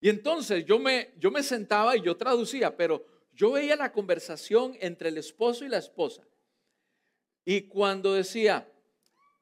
Y 0.00 0.08
entonces 0.08 0.64
yo 0.64 0.78
me, 0.78 1.12
yo 1.18 1.30
me 1.30 1.42
sentaba 1.42 1.94
y 1.94 2.00
yo 2.00 2.16
traducía, 2.16 2.74
pero 2.74 3.04
yo 3.34 3.52
veía 3.52 3.76
la 3.76 3.92
conversación 3.92 4.78
entre 4.80 5.10
el 5.10 5.18
esposo 5.18 5.66
y 5.66 5.68
la 5.68 5.76
esposa. 5.76 6.26
Y 7.44 7.68
cuando 7.68 8.14
decía, 8.14 8.66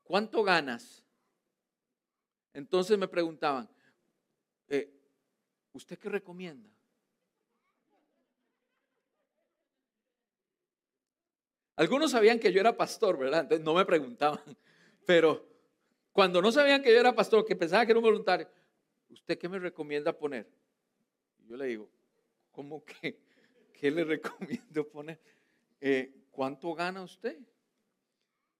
¿cuánto 0.03 0.43
ganas? 0.43 1.05
Entonces 2.53 2.99
me 2.99 3.07
preguntaban, 3.07 3.71
eh, 4.69 4.96
¿usted 5.77 5.99
qué 5.99 6.09
recomienda? 6.09 6.69
Algunos 11.77 12.11
sabían 12.11 12.41
que 12.41 12.53
yo 12.53 12.61
era 12.61 12.77
pastor, 12.77 13.19
¿verdad? 13.19 13.43
Entonces 13.43 13.65
no 13.65 13.75
me 13.75 13.85
preguntaban. 13.85 14.41
Pero 15.05 15.47
cuando 16.13 16.41
no 16.41 16.51
sabían 16.51 16.83
que 16.83 16.93
yo 16.93 16.99
era 16.99 17.15
pastor, 17.15 17.45
que 17.45 17.55
pensaban 17.55 17.87
que 17.87 17.93
era 17.93 17.99
un 17.99 18.05
voluntario, 18.05 18.49
¿usted 19.11 19.39
qué 19.39 19.49
me 19.49 19.59
recomienda 19.59 20.13
poner? 20.13 20.51
yo 21.47 21.57
le 21.57 21.67
digo, 21.67 21.89
¿cómo 22.51 22.85
que? 22.85 23.21
¿Qué 23.73 23.91
le 23.91 24.05
recomiendo 24.05 24.89
poner? 24.89 25.21
Eh, 25.81 26.13
¿Cuánto 26.31 26.75
gana 26.75 27.03
usted? 27.03 27.39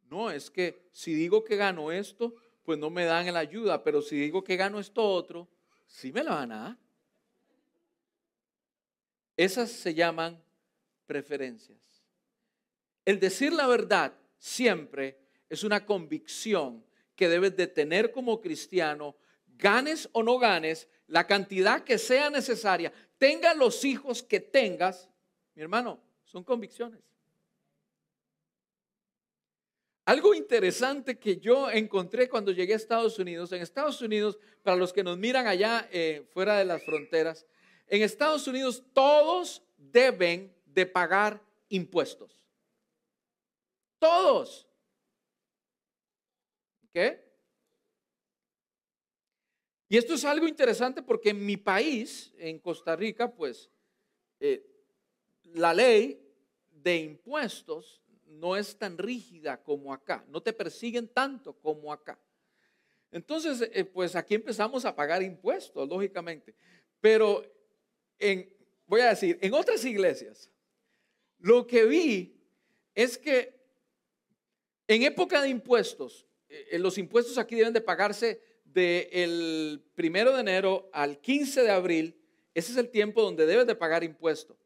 No, 0.09 0.31
es 0.31 0.51
que 0.51 0.89
si 0.93 1.15
digo 1.15 1.43
que 1.43 1.57
gano 1.57 1.91
esto, 1.91 2.35
pues 2.63 2.79
no 2.79 2.91
me 2.91 3.05
dan 3.05 3.33
la 3.33 3.41
ayuda, 3.41 3.83
pero 3.83 4.03
si 4.03 4.17
digo 4.17 4.45
que 4.45 4.57
gano 4.57 4.79
esto 4.79 5.03
otro, 5.03 5.49
sí 5.87 6.13
me 6.13 6.23
la 6.23 6.35
van 6.35 6.53
a 6.53 6.63
dar. 6.63 6.86
Esas 9.37 9.71
se 9.71 9.95
llaman 9.95 10.43
preferencias. 11.07 11.79
El 13.05 13.21
decir 13.21 13.53
la 13.53 13.67
verdad 13.67 14.13
siempre 14.39 15.19
es 15.49 15.63
una 15.63 15.85
convicción 15.85 16.85
que 17.15 17.29
debes 17.29 17.57
de 17.57 17.67
tener 17.67 18.13
como 18.13 18.41
cristiano 18.41 19.17
ganes 19.59 20.09
o 20.13 20.23
no 20.23 20.39
ganes, 20.39 20.89
la 21.07 21.27
cantidad 21.27 21.83
que 21.85 21.99
sea 21.99 22.31
necesaria, 22.31 22.93
tengas 23.19 23.57
los 23.57 23.85
hijos 23.85 24.23
que 24.23 24.41
tengas, 24.41 25.09
mi 25.55 25.63
hermano, 25.63 26.01
son 26.25 26.45
convicciones. 26.45 27.01
Algo 30.05 30.35
interesante 30.35 31.19
que 31.19 31.39
yo 31.39 31.69
encontré 31.71 32.29
cuando 32.29 32.53
llegué 32.53 32.75
a 32.75 32.77
Estados 32.77 33.19
Unidos, 33.19 33.51
en 33.51 33.63
Estados 33.63 34.01
Unidos, 34.03 34.39
para 34.63 34.77
los 34.77 34.93
que 34.93 35.03
nos 35.03 35.19
miran 35.19 35.49
allá 35.49 35.89
eh, 35.91 36.25
fuera 36.33 36.59
de 36.59 36.65
las 36.65 36.85
fronteras, 36.85 37.45
en 37.89 38.03
Estados 38.03 38.47
Unidos 38.47 38.83
todos 38.93 39.63
deben 39.77 40.55
de 40.67 40.87
pagar 40.87 41.43
impuestos. 41.69 42.45
Todos. 43.99 44.67
¿Qué? 46.93 47.25
Y 49.89 49.97
esto 49.97 50.15
es 50.15 50.25
algo 50.25 50.49
interesante 50.49 51.03
porque 51.03 51.31
en 51.31 51.45
mi 51.45 51.57
país, 51.57 52.33
en 52.39 52.59
Costa 52.59 52.97
Rica, 52.97 53.33
pues 53.33 53.71
eh, 54.41 54.67
la 55.45 55.73
ley 55.73 56.21
de 56.71 56.97
impuestos 56.97 58.03
no 58.27 58.57
es 58.57 58.77
tan 58.77 58.99
rígida 58.99 59.63
como 59.63 59.93
acá, 59.93 60.25
no 60.29 60.43
te 60.43 60.53
persiguen 60.53 61.09
tanto 61.09 61.53
como 61.55 61.93
acá. 61.93 62.19
Entonces, 63.13 63.71
eh, 63.73 63.85
pues 63.85 64.17
aquí 64.17 64.35
empezamos 64.35 64.85
a 64.85 64.95
pagar 64.95 65.23
impuestos, 65.23 65.89
lógicamente. 65.89 66.55
Pero 67.01 67.45
en, 68.19 68.53
voy 68.87 69.01
a 69.01 69.11
decir, 69.11 69.39
en 69.41 69.55
otras 69.55 69.85
iglesias, 69.85 70.51
lo 71.39 71.67
que 71.67 71.85
vi 71.85 72.41
es 72.95 73.19
que 73.19 73.55
en 74.89 75.03
época 75.03 75.43
de 75.43 75.49
impuestos, 75.49 76.27
eh, 76.49 76.79
los 76.79 76.99
impuestos 76.99 77.39
aquí 77.39 77.57
deben 77.57 77.73
de 77.73 77.81
pagarse 77.81 78.41
del 78.65 79.83
primero 79.95 80.33
de 80.33 80.41
enero 80.41 80.91
al 80.93 81.21
15 81.21 81.63
de 81.63 81.71
abril, 81.71 82.21
ese 82.55 82.73
es 82.73 82.79
el 82.79 82.91
tiempo 82.91 83.23
donde 83.23 83.47
debes 83.47 83.67
de 83.67 83.75
pagar 83.75 84.05
impuesto. 84.05 84.57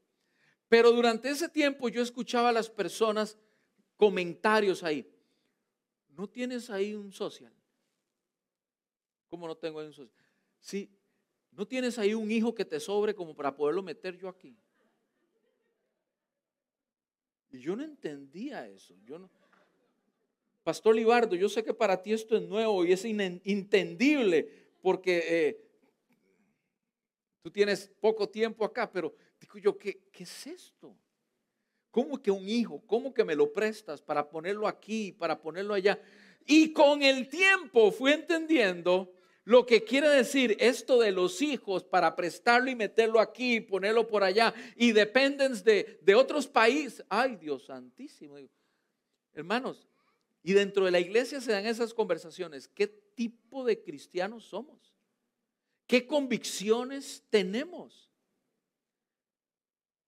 Pero 0.68 0.92
durante 0.92 1.28
ese 1.28 1.48
tiempo 1.48 1.88
yo 1.88 2.02
escuchaba 2.02 2.50
a 2.50 2.52
las 2.52 2.70
personas 2.70 3.38
comentarios 3.96 4.82
ahí. 4.82 5.08
¿No 6.08 6.28
tienes 6.28 6.70
ahí 6.70 6.94
un 6.94 7.12
social? 7.12 7.52
¿Cómo 9.28 9.46
no 9.46 9.56
tengo 9.56 9.80
ahí 9.80 9.86
un 9.86 9.92
social? 9.92 10.24
Sí, 10.60 10.90
¿no 11.52 11.66
tienes 11.66 11.98
ahí 11.98 12.14
un 12.14 12.30
hijo 12.30 12.54
que 12.54 12.64
te 12.64 12.80
sobre 12.80 13.14
como 13.14 13.34
para 13.34 13.54
poderlo 13.54 13.82
meter 13.82 14.16
yo 14.16 14.28
aquí? 14.28 14.56
Y 17.52 17.58
yo 17.58 17.76
no 17.76 17.82
entendía 17.82 18.68
eso. 18.68 18.94
Yo 19.04 19.18
no. 19.18 19.28
Pastor 20.62 20.94
Libardo, 20.94 21.34
yo 21.34 21.48
sé 21.48 21.64
que 21.64 21.74
para 21.74 22.00
ti 22.00 22.12
esto 22.12 22.36
es 22.36 22.42
nuevo 22.42 22.84
y 22.84 22.92
es 22.92 23.04
inentendible 23.04 24.48
porque 24.82 25.24
eh, 25.26 25.64
tú 27.42 27.50
tienes 27.50 27.90
poco 28.00 28.28
tiempo 28.28 28.64
acá, 28.64 28.90
pero 28.90 29.14
digo 29.40 29.58
yo, 29.58 29.76
¿qué, 29.76 30.00
¿qué 30.12 30.22
es 30.24 30.46
esto? 30.46 30.94
¿Cómo 31.90 32.22
que 32.22 32.30
un 32.30 32.48
hijo? 32.48 32.80
¿Cómo 32.86 33.12
que 33.12 33.24
me 33.24 33.34
lo 33.34 33.52
prestas 33.52 34.00
para 34.00 34.28
ponerlo 34.28 34.68
aquí, 34.68 35.12
para 35.12 35.40
ponerlo 35.40 35.74
allá? 35.74 36.00
Y 36.46 36.72
con 36.72 37.02
el 37.02 37.28
tiempo 37.28 37.90
fui 37.90 38.12
entendiendo 38.12 39.12
lo 39.44 39.66
que 39.66 39.84
quiere 39.84 40.08
decir 40.08 40.56
esto 40.60 41.00
de 41.00 41.12
los 41.12 41.42
hijos 41.42 41.84
para 41.84 42.14
prestarlo 42.14 42.70
y 42.70 42.74
meterlo 42.74 43.20
aquí, 43.20 43.56
y 43.56 43.60
ponerlo 43.60 44.06
por 44.06 44.22
allá, 44.22 44.54
y 44.76 44.92
dependen 44.92 45.62
de, 45.64 45.98
de 46.02 46.14
otros 46.14 46.46
países. 46.46 47.04
Ay, 47.08 47.36
Dios 47.36 47.64
santísimo. 47.64 48.36
Hermanos, 49.32 49.88
y 50.42 50.52
dentro 50.52 50.84
de 50.84 50.90
la 50.90 51.00
iglesia 51.00 51.40
se 51.40 51.52
dan 51.52 51.66
esas 51.66 51.94
conversaciones. 51.94 52.68
¿Qué 52.68 52.86
tipo 52.86 53.64
de 53.64 53.82
cristianos 53.82 54.44
somos? 54.44 54.94
¿Qué 55.86 56.06
convicciones 56.06 57.24
tenemos? 57.30 58.10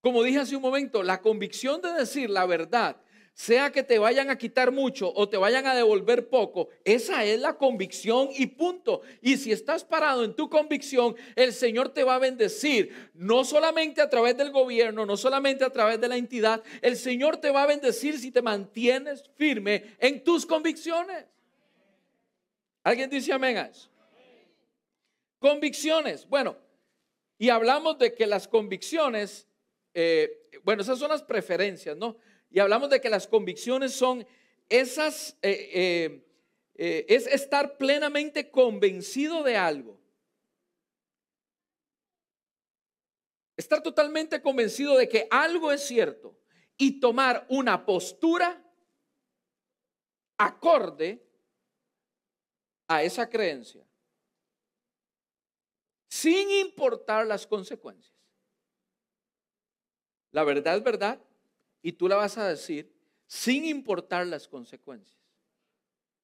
Como 0.01 0.23
dije 0.23 0.41
hace 0.41 0.57
un 0.57 0.63
momento, 0.63 1.03
la 1.03 1.21
convicción 1.21 1.81
de 1.81 1.93
decir 1.93 2.29
la 2.31 2.47
verdad, 2.47 3.01
sea 3.35 3.73
que 3.73 3.83
te 3.83 3.99
vayan 3.99 4.31
a 4.31 4.37
quitar 4.37 4.73
mucho 4.73 5.13
o 5.15 5.29
te 5.29 5.37
vayan 5.37 5.67
a 5.67 5.75
devolver 5.75 6.29
poco, 6.29 6.69
esa 6.85 7.25
es 7.25 7.41
la 7.41 7.55
convicción 7.55 8.29
y 8.37 8.47
punto. 8.47 9.01
Y 9.21 9.39
si 9.39 9.53
estás 9.53 9.85
parado 9.85 10.25
en 10.25 10.35
tu 10.35 10.51
convicción, 10.51 11.17
el 11.35 11.53
Señor 11.53 11.89
te 11.91 12.05
va 12.05 12.17
a 12.17 12.19
bendecir, 12.19 13.11
no 13.15 13.45
solamente 13.45 14.03
a 14.03 14.11
través 14.11 14.37
del 14.37 14.51
gobierno, 14.51 15.07
no 15.07 15.17
solamente 15.17 15.65
a 15.65 15.71
través 15.71 16.01
de 16.01 16.09
la 16.09 16.17
entidad, 16.17 16.63
el 16.83 16.97
Señor 16.97 17.39
te 17.39 17.51
va 17.51 17.63
a 17.63 17.67
bendecir 17.67 18.19
si 18.19 18.31
te 18.31 18.43
mantienes 18.43 19.25
firme 19.35 19.97
en 19.99 20.23
tus 20.23 20.45
convicciones. 20.45 21.25
¿Alguien 22.85 23.09
dice 23.09 23.33
amén 23.33 23.57
a 23.57 23.63
eso? 23.63 23.89
Convicciones. 25.39 26.29
Bueno, 26.29 26.57
y 27.39 27.49
hablamos 27.49 27.99
de 27.99 28.15
que 28.15 28.27
las 28.27 28.47
convicciones 28.47 29.49
eh, 29.95 30.43
bueno, 30.65 30.83
esas 30.83 30.99
son 30.99 31.11
las 31.11 31.23
preferencias, 31.23 31.97
¿no? 31.97 32.17
Y 32.53 32.61
hablamos 32.61 32.91
de 32.91 33.01
que 33.01 33.09
las 33.09 33.27
convicciones 33.27 33.95
son 33.95 34.27
esas, 34.69 35.39
eh, 35.41 36.23
eh, 36.75 37.07
es 37.09 37.27
estar 37.27 37.79
plenamente 37.79 38.51
convencido 38.51 39.43
de 39.43 39.57
algo. 39.57 39.99
Estar 43.57 43.83
totalmente 43.83 44.43
convencido 44.43 44.99
de 44.99 45.09
que 45.09 45.27
algo 45.31 45.73
es 45.73 45.83
cierto 45.83 46.39
y 46.77 47.01
tomar 47.01 47.47
una 47.49 47.87
postura 47.87 48.63
acorde 50.37 51.27
a 52.87 53.03
esa 53.03 53.31
creencia, 53.31 53.87
sin 56.09 56.51
importar 56.51 57.27
las 57.27 57.47
consecuencias. 57.47 58.13
La 60.33 60.45
verdad 60.45 60.77
es 60.77 60.83
verdad 60.83 61.19
y 61.83 61.93
tú 61.93 62.09
la 62.09 62.17
vas 62.17 62.39
a 62.39 62.49
decir 62.49 62.91
sin 63.27 63.65
importar 63.65 64.27
las 64.27 64.49
consecuencias. 64.49 65.19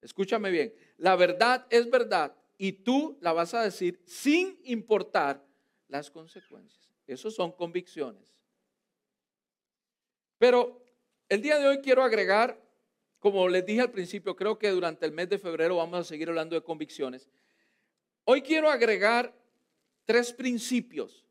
Escúchame 0.01 0.49
bien, 0.49 0.73
la 0.97 1.15
verdad 1.15 1.67
es 1.69 1.89
verdad 1.89 2.35
y 2.57 2.71
tú 2.71 3.17
la 3.21 3.33
vas 3.33 3.53
a 3.53 3.61
decir 3.61 4.01
sin 4.05 4.59
importar 4.63 5.45
las 5.87 6.09
consecuencias. 6.09 6.89
Eso 7.05 7.29
son 7.29 7.51
convicciones. 7.51 8.35
Pero 10.37 10.81
el 11.27 11.41
día 11.41 11.57
de 11.59 11.67
hoy 11.67 11.79
quiero 11.79 12.03
agregar, 12.03 12.61
como 13.19 13.47
les 13.49 13.65
dije 13.65 13.81
al 13.81 13.91
principio, 13.91 14.35
creo 14.35 14.57
que 14.57 14.69
durante 14.69 15.05
el 15.05 15.11
mes 15.11 15.27
de 15.27 15.37
febrero 15.37 15.75
vamos 15.75 15.99
a 15.99 16.03
seguir 16.03 16.29
hablando 16.29 16.55
de 16.55 16.63
convicciones. 16.63 17.29
Hoy 18.23 18.41
quiero 18.41 18.69
agregar 18.69 19.33
tres 20.05 20.31
principios 20.31 21.25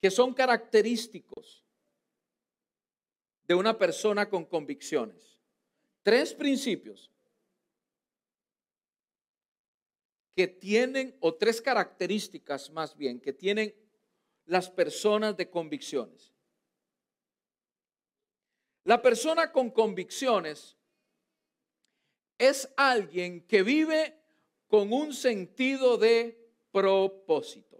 que 0.00 0.10
son 0.10 0.34
característicos 0.34 1.64
de 3.46 3.54
una 3.54 3.78
persona 3.78 4.28
con 4.28 4.44
convicciones. 4.44 5.38
Tres 6.02 6.34
principios 6.34 7.10
que 10.34 10.46
tienen, 10.46 11.16
o 11.20 11.34
tres 11.34 11.62
características 11.62 12.70
más 12.70 12.96
bien, 12.96 13.20
que 13.20 13.32
tienen 13.32 13.74
las 14.44 14.70
personas 14.70 15.36
de 15.36 15.48
convicciones. 15.48 16.32
La 18.84 19.00
persona 19.00 19.50
con 19.50 19.70
convicciones 19.70 20.76
es 22.38 22.72
alguien 22.76 23.46
que 23.46 23.62
vive 23.62 24.16
con 24.68 24.92
un 24.92 25.12
sentido 25.12 25.96
de 25.96 26.38
propósito. 26.70 27.75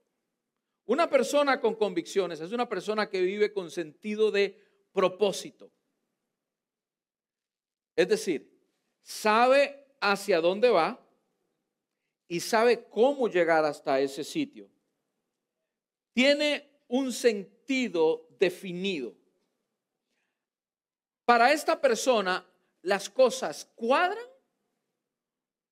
Una 0.86 1.10
persona 1.10 1.60
con 1.60 1.74
convicciones 1.74 2.40
es 2.40 2.52
una 2.52 2.68
persona 2.68 3.10
que 3.10 3.20
vive 3.20 3.52
con 3.52 3.70
sentido 3.70 4.30
de 4.30 4.56
propósito. 4.92 5.72
Es 7.96 8.08
decir, 8.08 8.56
sabe 9.02 9.96
hacia 10.00 10.40
dónde 10.40 10.70
va 10.70 11.04
y 12.28 12.38
sabe 12.38 12.88
cómo 12.88 13.28
llegar 13.28 13.64
hasta 13.64 13.98
ese 13.98 14.22
sitio. 14.22 14.70
Tiene 16.12 16.84
un 16.86 17.12
sentido 17.12 18.28
definido. 18.38 19.12
Para 21.24 21.52
esta 21.52 21.80
persona, 21.80 22.46
las 22.82 23.10
cosas 23.10 23.64
cuadran 23.74 24.24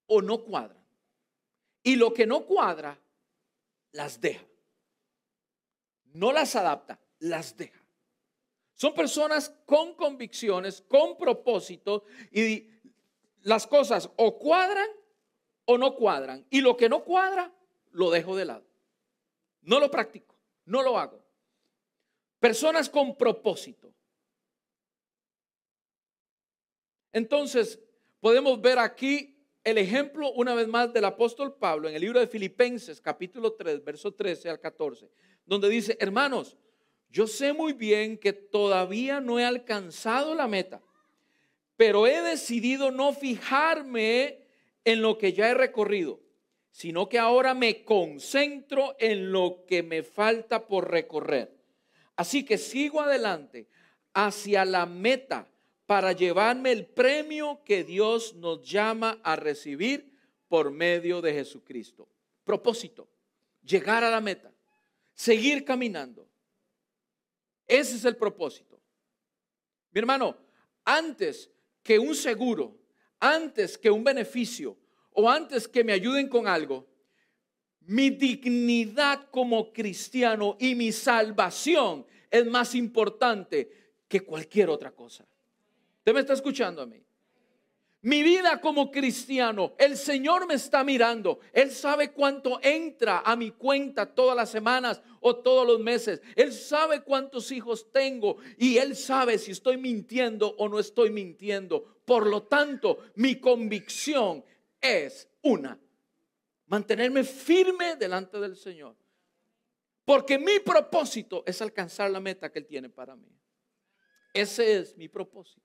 o 0.07 0.21
no 0.21 0.43
cuadran. 0.43 0.85
Y 1.85 1.95
lo 1.95 2.13
que 2.13 2.27
no 2.27 2.45
cuadra, 2.45 2.99
las 3.93 4.21
deja 4.21 4.45
no 6.15 6.33
las 6.33 6.57
adapta, 6.57 6.99
las 7.19 7.57
deja. 7.57 7.83
Son 8.73 8.95
personas 8.95 9.51
con 9.67 9.95
convicciones, 9.95 10.83
con 10.89 11.17
propósito 11.17 12.05
y 12.33 12.71
las 13.43 13.67
cosas 13.67 14.09
o 14.17 14.39
cuadran 14.39 14.89
o 15.65 15.77
no 15.77 15.95
cuadran. 15.95 16.47
Y 16.51 16.61
lo 16.61 16.77
que 16.77 16.89
no 16.89 17.05
cuadra, 17.05 17.53
lo 17.93 18.11
dejo 18.11 18.37
de 18.37 18.45
lado. 18.47 18.65
No 19.63 19.81
lo 19.81 19.91
practico, 19.91 20.37
no 20.65 20.83
lo 20.83 20.99
hago. 20.99 21.23
Personas 22.41 22.89
con 22.89 23.17
propósito. 23.17 23.93
Entonces, 27.13 27.81
podemos 28.21 28.61
ver 28.61 28.79
aquí 28.79 29.37
el 29.63 29.79
ejemplo 29.79 30.31
una 30.33 30.55
vez 30.55 30.69
más 30.69 30.93
del 30.93 31.05
apóstol 31.07 31.55
Pablo 31.55 31.89
en 31.89 31.95
el 31.95 32.03
libro 32.03 32.21
de 32.21 32.27
Filipenses 32.27 33.01
capítulo 33.01 33.55
3, 33.55 33.83
verso 33.83 34.13
13 34.13 34.51
al 34.51 34.61
14 34.61 35.09
donde 35.47 35.69
dice, 35.69 35.97
hermanos, 36.01 36.57
yo 37.11 37.27
sé 37.27 37.53
muy 37.53 37.73
bien 37.73 38.19
que 38.19 38.33
todavía 38.33 39.21
no 39.21 39.39
he 39.39 39.45
alcanzado 39.45 40.35
la 40.35 40.49
meta, 40.49 40.83
pero 41.77 42.07
he 42.07 42.23
decidido 42.23 42.91
no 42.91 43.13
fijarme 43.13 44.41
en 44.85 45.03
lo 45.03 45.19
que 45.19 45.33
ya 45.33 45.51
he 45.51 45.55
recorrido, 45.55 46.21
sino 46.71 47.09
que 47.09 47.19
ahora 47.19 47.55
me 47.55 47.85
concentro 47.85 48.97
en 48.99 49.33
lo 49.33 49.65
que 49.67 49.83
me 49.83 50.03
falta 50.03 50.67
por 50.67 50.91
recorrer. 50.91 51.55
Así 52.17 52.45
que 52.45 52.59
sigo 52.59 53.01
adelante 53.01 53.69
hacia 54.13 54.65
la 54.65 54.87
meta 54.87 55.49
para 55.87 56.13
llevarme 56.13 56.73
el 56.73 56.87
premio 56.87 57.63
que 57.65 57.85
Dios 57.85 58.35
nos 58.35 58.63
llama 58.63 59.21
a 59.23 59.37
recibir 59.37 60.15
por 60.49 60.71
medio 60.71 61.21
de 61.21 61.35
Jesucristo. 61.35 62.09
Propósito, 62.45 63.09
llegar 63.63 64.05
a 64.05 64.11
la 64.11 64.21
meta 64.21 64.54
seguir 65.15 65.65
caminando. 65.65 66.29
Ese 67.67 67.97
es 67.97 68.05
el 68.05 68.17
propósito. 68.17 68.81
Mi 69.93 70.01
hermano, 70.01 70.37
antes 70.85 71.51
que 71.83 71.99
un 71.99 72.15
seguro, 72.15 72.77
antes 73.21 73.79
que 73.79 73.91
un 73.91 74.05
beneficio 74.05 74.77
o 75.13 75.31
antes 75.31 75.69
que 75.69 75.85
me 75.85 75.93
ayuden 75.93 76.29
con 76.29 76.47
algo, 76.47 76.87
mi 77.81 78.11
dignidad 78.11 79.31
como 79.31 79.73
cristiano 79.73 80.57
y 80.59 80.75
mi 80.75 80.91
salvación 80.91 82.07
es 82.31 82.47
más 82.47 82.75
importante 82.75 83.71
que 84.09 84.21
cualquier 84.23 84.71
otra 84.71 84.91
cosa. 84.91 85.27
¿Usted 85.99 86.13
me 86.13 86.21
está 86.21 86.33
escuchando 86.33 86.83
a 86.83 86.87
mí? 86.87 87.03
Mi 88.05 88.23
vida 88.23 88.61
como 88.61 88.91
cristiano, 88.91 89.73
el 89.79 89.97
Señor 89.97 90.47
me 90.47 90.53
está 90.53 90.85
mirando. 90.85 91.41
Él 91.55 91.71
sabe 91.71 92.13
cuánto 92.13 92.61
entra 92.63 93.23
a 93.25 93.35
mi 93.35 93.53
cuenta 93.53 94.05
todas 94.15 94.37
las 94.37 94.51
semanas 94.51 95.01
o 95.21 95.37
todos 95.37 95.67
los 95.67 95.81
meses. 95.81 96.21
Él 96.37 96.53
sabe 96.53 97.03
cuántos 97.03 97.51
hijos 97.51 97.91
tengo 97.91 98.37
y 98.59 98.77
Él 98.77 98.95
sabe 98.95 99.39
si 99.39 99.53
estoy 99.53 99.79
mintiendo 99.79 100.55
o 100.59 100.69
no 100.69 100.79
estoy 100.79 101.09
mintiendo. 101.09 101.97
Por 102.05 102.27
lo 102.27 102.43
tanto, 102.43 102.99
mi 103.15 103.41
convicción 103.41 104.45
es 104.83 105.27
una, 105.41 105.81
mantenerme 106.67 107.25
firme 107.25 107.97
delante 107.97 108.39
del 108.39 108.55
Señor. 108.55 108.95
Porque 110.05 110.39
mi 110.39 110.59
propósito 110.61 111.43
es 111.47 111.63
alcanzar 111.63 112.11
la 112.11 112.21
meta 112.21 112.53
que 112.53 112.59
Él 112.59 112.67
tiene 112.67 112.91
para 112.91 113.17
mí. 113.17 113.35
Ese 114.35 114.77
es 114.77 114.95
mi 114.95 115.09
propósito. 115.09 115.64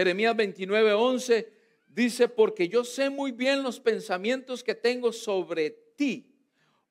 Jeremías 0.00 0.34
29, 0.34 0.94
11 0.94 1.52
dice, 1.86 2.26
porque 2.26 2.70
yo 2.70 2.84
sé 2.84 3.10
muy 3.10 3.32
bien 3.32 3.62
los 3.62 3.78
pensamientos 3.78 4.64
que 4.64 4.74
tengo 4.74 5.12
sobre 5.12 5.68
ti. 5.94 6.26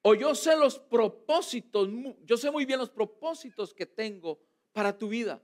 O 0.04 0.14
yo 0.14 0.36
sé 0.36 0.56
los 0.56 0.78
propósitos, 0.78 1.90
yo 2.24 2.38
sé 2.38 2.52
muy 2.52 2.66
bien 2.66 2.78
los 2.78 2.92
propósitos 2.92 3.74
que 3.74 3.88
tengo 3.88 4.40
para 4.74 4.96
tu 4.96 5.08
vida. 5.08 5.42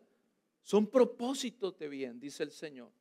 Son 0.61 0.85
propósitos 0.85 1.75
de 1.79 1.89
bien, 1.89 2.19
dice 2.19 2.43
el 2.43 2.51
Señor. 2.51 2.91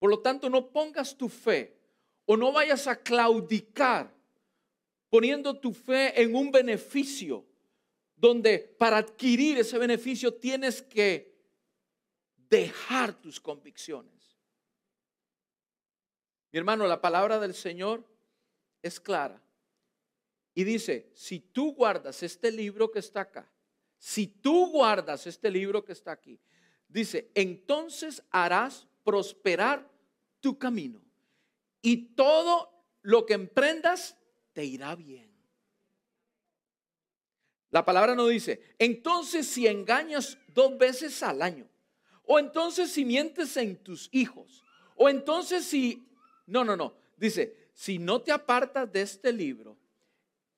Por 0.00 0.10
lo 0.10 0.18
tanto, 0.18 0.50
no 0.50 0.72
pongas 0.72 1.16
tu 1.16 1.28
fe 1.28 1.78
o 2.24 2.36
no 2.36 2.50
vayas 2.50 2.88
a 2.88 3.00
claudicar 3.00 4.12
poniendo 5.08 5.60
tu 5.60 5.72
fe 5.72 6.20
en 6.20 6.34
un 6.34 6.50
beneficio 6.50 7.46
donde 8.16 8.58
para 8.58 8.96
adquirir 8.96 9.58
ese 9.58 9.78
beneficio 9.78 10.34
tienes 10.34 10.82
que 10.82 11.35
dejar 12.48 13.14
tus 13.14 13.40
convicciones. 13.40 14.36
Mi 16.52 16.58
hermano, 16.58 16.86
la 16.86 17.00
palabra 17.00 17.38
del 17.38 17.54
Señor 17.54 18.04
es 18.82 19.00
clara. 19.00 19.42
Y 20.54 20.64
dice, 20.64 21.10
si 21.14 21.40
tú 21.40 21.74
guardas 21.74 22.22
este 22.22 22.50
libro 22.50 22.90
que 22.90 23.00
está 23.00 23.22
acá, 23.22 23.50
si 23.98 24.26
tú 24.26 24.70
guardas 24.70 25.26
este 25.26 25.50
libro 25.50 25.84
que 25.84 25.92
está 25.92 26.12
aquí, 26.12 26.40
dice, 26.88 27.30
entonces 27.34 28.22
harás 28.30 28.86
prosperar 29.04 29.90
tu 30.40 30.58
camino 30.58 31.02
y 31.82 32.14
todo 32.14 32.72
lo 33.02 33.26
que 33.26 33.34
emprendas 33.34 34.16
te 34.52 34.64
irá 34.64 34.94
bien. 34.94 35.30
La 37.70 37.84
palabra 37.84 38.14
no 38.14 38.26
dice, 38.26 38.74
entonces 38.78 39.46
si 39.46 39.66
engañas 39.66 40.38
dos 40.48 40.78
veces 40.78 41.22
al 41.22 41.42
año, 41.42 41.68
o 42.26 42.38
entonces 42.38 42.90
si 42.90 43.04
mientes 43.04 43.56
en 43.56 43.76
tus 43.76 44.08
hijos. 44.12 44.64
O 44.96 45.08
entonces 45.08 45.64
si... 45.64 46.06
No, 46.46 46.64
no, 46.64 46.76
no. 46.76 46.94
Dice, 47.16 47.68
si 47.72 47.98
no 47.98 48.20
te 48.20 48.32
apartas 48.32 48.90
de 48.92 49.02
este 49.02 49.32
libro, 49.32 49.76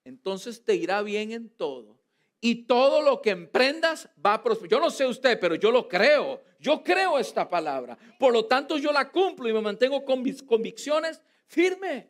entonces 0.05 0.65
te 0.65 0.75
irá 0.75 1.03
bien 1.03 1.33
en 1.33 1.51
todo. 1.51 1.99
Y 2.41 2.67
todo 2.67 3.03
lo 3.03 3.21
que 3.21 3.31
emprendas 3.31 4.09
va 4.25 4.35
a 4.35 4.43
prosperar. 4.43 4.71
Yo 4.71 4.81
no 4.81 4.91
sé 4.91 5.07
usted, 5.07 5.39
pero 5.41 5.57
yo 5.57 5.71
lo 5.71 5.89
creo. 5.89 6.43
Yo 6.61 6.83
creo 6.83 7.19
esta 7.19 7.49
palabra. 7.49 7.99
Por 8.19 8.33
lo 8.33 8.47
tanto, 8.47 8.79
yo 8.79 8.93
la 8.93 9.11
cumplo 9.11 9.49
y 9.49 9.53
me 9.53 9.61
mantengo 9.61 10.05
con 10.05 10.23
mis 10.23 10.43
convicciones 10.43 11.21
firme. 11.47 12.09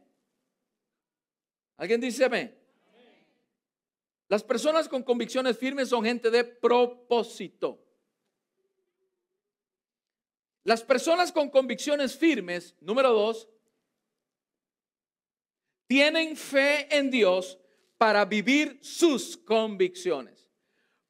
¿Alguien 1.77 2.01
dice 2.01 2.25
amén? 2.25 2.55
Las 4.29 4.45
personas 4.45 4.89
con 4.89 5.03
convicciones 5.03 5.57
firmes 5.57 5.89
son 5.89 6.05
gente 6.05 6.31
de 6.31 6.45
propósito. 6.45 7.88
Las 10.69 10.83
personas 10.83 11.33
con 11.33 11.49
convicciones 11.49 12.15
firmes, 12.15 12.77
número 12.83 13.11
dos, 13.15 13.49
tienen 15.87 16.37
fe 16.37 16.95
en 16.95 17.11
Dios 17.11 17.59
para 17.97 18.27
vivir 18.27 18.79
sus 18.83 19.39
convicciones. 19.39 20.47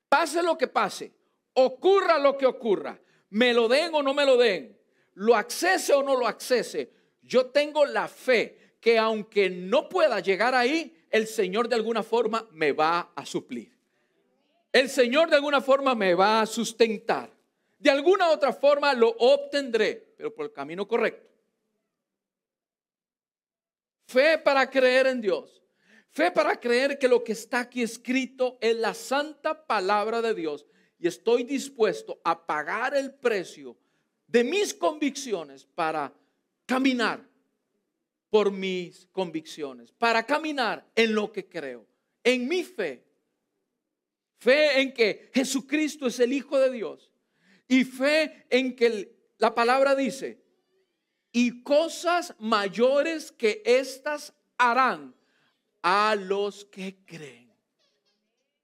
Pase 0.09 0.45
lo 0.45 0.57
que 0.57 0.69
pase, 0.69 1.13
ocurra 1.55 2.21
lo 2.21 2.39
que 2.39 2.47
ocurra, 2.47 3.01
me 3.31 3.53
lo 3.53 3.67
den 3.67 3.93
o 3.97 4.01
no 4.01 4.15
me 4.15 4.25
lo 4.25 4.37
den, 4.37 4.79
lo 5.15 5.35
accese 5.35 5.93
o 5.93 6.05
no 6.05 6.17
lo 6.17 6.29
accese, 6.29 6.93
yo 7.21 7.47
tengo 7.47 7.85
la 7.85 8.07
fe 8.07 8.77
que 8.81 8.97
aunque 8.97 9.51
no 9.51 9.89
pueda 9.89 10.21
llegar 10.21 10.55
ahí, 10.55 10.97
el 11.11 11.27
Señor 11.27 11.69
de 11.69 11.75
alguna 11.75 12.05
forma 12.05 12.47
me 12.53 12.71
va 12.71 13.11
a 13.17 13.27
suplir. 13.27 13.77
El 14.73 14.89
Señor 14.89 15.29
de 15.31 15.35
alguna 15.35 15.61
forma 15.61 15.97
me 15.97 16.15
va 16.15 16.43
a 16.43 16.47
sustentar. 16.47 17.38
De 17.79 17.91
alguna 17.91 18.31
otra 18.31 18.53
forma 18.53 18.93
lo 18.93 19.11
obtendré, 19.19 20.15
pero 20.17 20.35
por 20.35 20.47
el 20.47 20.53
camino 20.53 20.87
correcto. 20.87 21.29
Fe 24.07 24.39
para 24.39 24.69
creer 24.69 25.07
en 25.07 25.21
Dios. 25.21 25.63
Fe 26.11 26.33
para 26.33 26.59
creer 26.59 26.99
que 26.99 27.07
lo 27.07 27.23
que 27.23 27.33
está 27.33 27.61
aquí 27.61 27.83
escrito 27.83 28.59
es 28.61 28.75
la 28.77 28.95
santa 28.95 29.67
palabra 29.67 30.21
de 30.23 30.35
Dios 30.35 30.67
y 30.99 31.07
estoy 31.07 31.45
dispuesto 31.45 32.21
a 32.25 32.47
pagar 32.47 32.97
el 32.97 33.15
precio 33.15 33.77
de 34.27 34.43
mis 34.43 34.75
convicciones 34.75 35.65
para 35.65 36.13
caminar 36.67 37.25
por 38.31 38.51
mis 38.51 39.07
convicciones, 39.13 39.93
para 39.93 40.25
caminar 40.25 40.85
en 40.97 41.15
lo 41.15 41.31
que 41.31 41.47
creo, 41.47 41.87
en 42.25 42.49
mi 42.49 42.65
fe. 42.65 43.05
Fe 44.39 44.81
en 44.81 44.93
que 44.93 45.31
Jesucristo 45.33 46.07
es 46.07 46.19
el 46.21 46.33
Hijo 46.33 46.59
de 46.59 46.71
Dios 46.71 47.13
y 47.69 47.85
fe 47.85 48.47
en 48.51 48.75
que 48.75 49.15
la 49.39 49.55
palabra 49.55 49.95
dice, 49.95 50.43
y 51.31 51.63
cosas 51.63 52.35
mayores 52.39 53.31
que 53.31 53.63
éstas 53.65 54.33
harán 54.57 55.15
a 55.83 56.17
los 56.17 56.65
que 56.65 57.05
creen. 57.05 57.53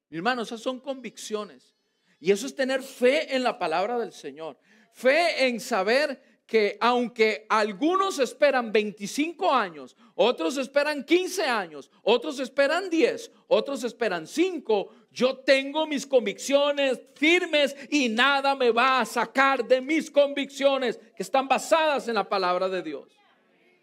Mi 0.09 0.17
hermano, 0.17 0.43
esas 0.43 0.61
son 0.61 0.81
convicciones. 0.81 1.75
Y 2.19 2.33
eso 2.33 2.47
es 2.47 2.55
tener 2.55 2.83
fe 2.83 3.35
en 3.35 3.43
la 3.43 3.59
palabra 3.59 3.99
del 3.99 4.13
Señor. 4.13 4.59
Fe 4.93 5.47
en 5.47 5.61
saber 5.61 6.34
que 6.47 6.77
aunque 6.81 7.47
algunos 7.49 8.19
esperan 8.19 8.71
25 8.71 9.53
años, 9.53 9.97
otros 10.15 10.59
esperan 10.59 11.05
15 11.05 11.43
años, 11.45 11.91
otros 12.03 12.39
esperan 12.39 12.91
10, 12.91 13.31
otros 13.49 13.83
esperan 13.83 14.27
5, 14.27 14.91
yo 15.11 15.39
tengo 15.39 15.87
mis 15.87 16.07
convicciones 16.07 17.01
firmes 17.15 17.75
y 17.89 18.09
nada 18.09 18.55
me 18.55 18.71
va 18.71 19.01
a 19.01 19.07
sacar 19.07 19.65
de 19.65 19.81
mis 19.81 20.11
convicciones 20.11 20.99
que 21.17 21.23
están 21.23 21.49
basadas 21.49 22.09
en 22.09 22.15
la 22.15 22.29
palabra 22.29 22.69
de 22.69 22.83
Dios. 22.83 23.09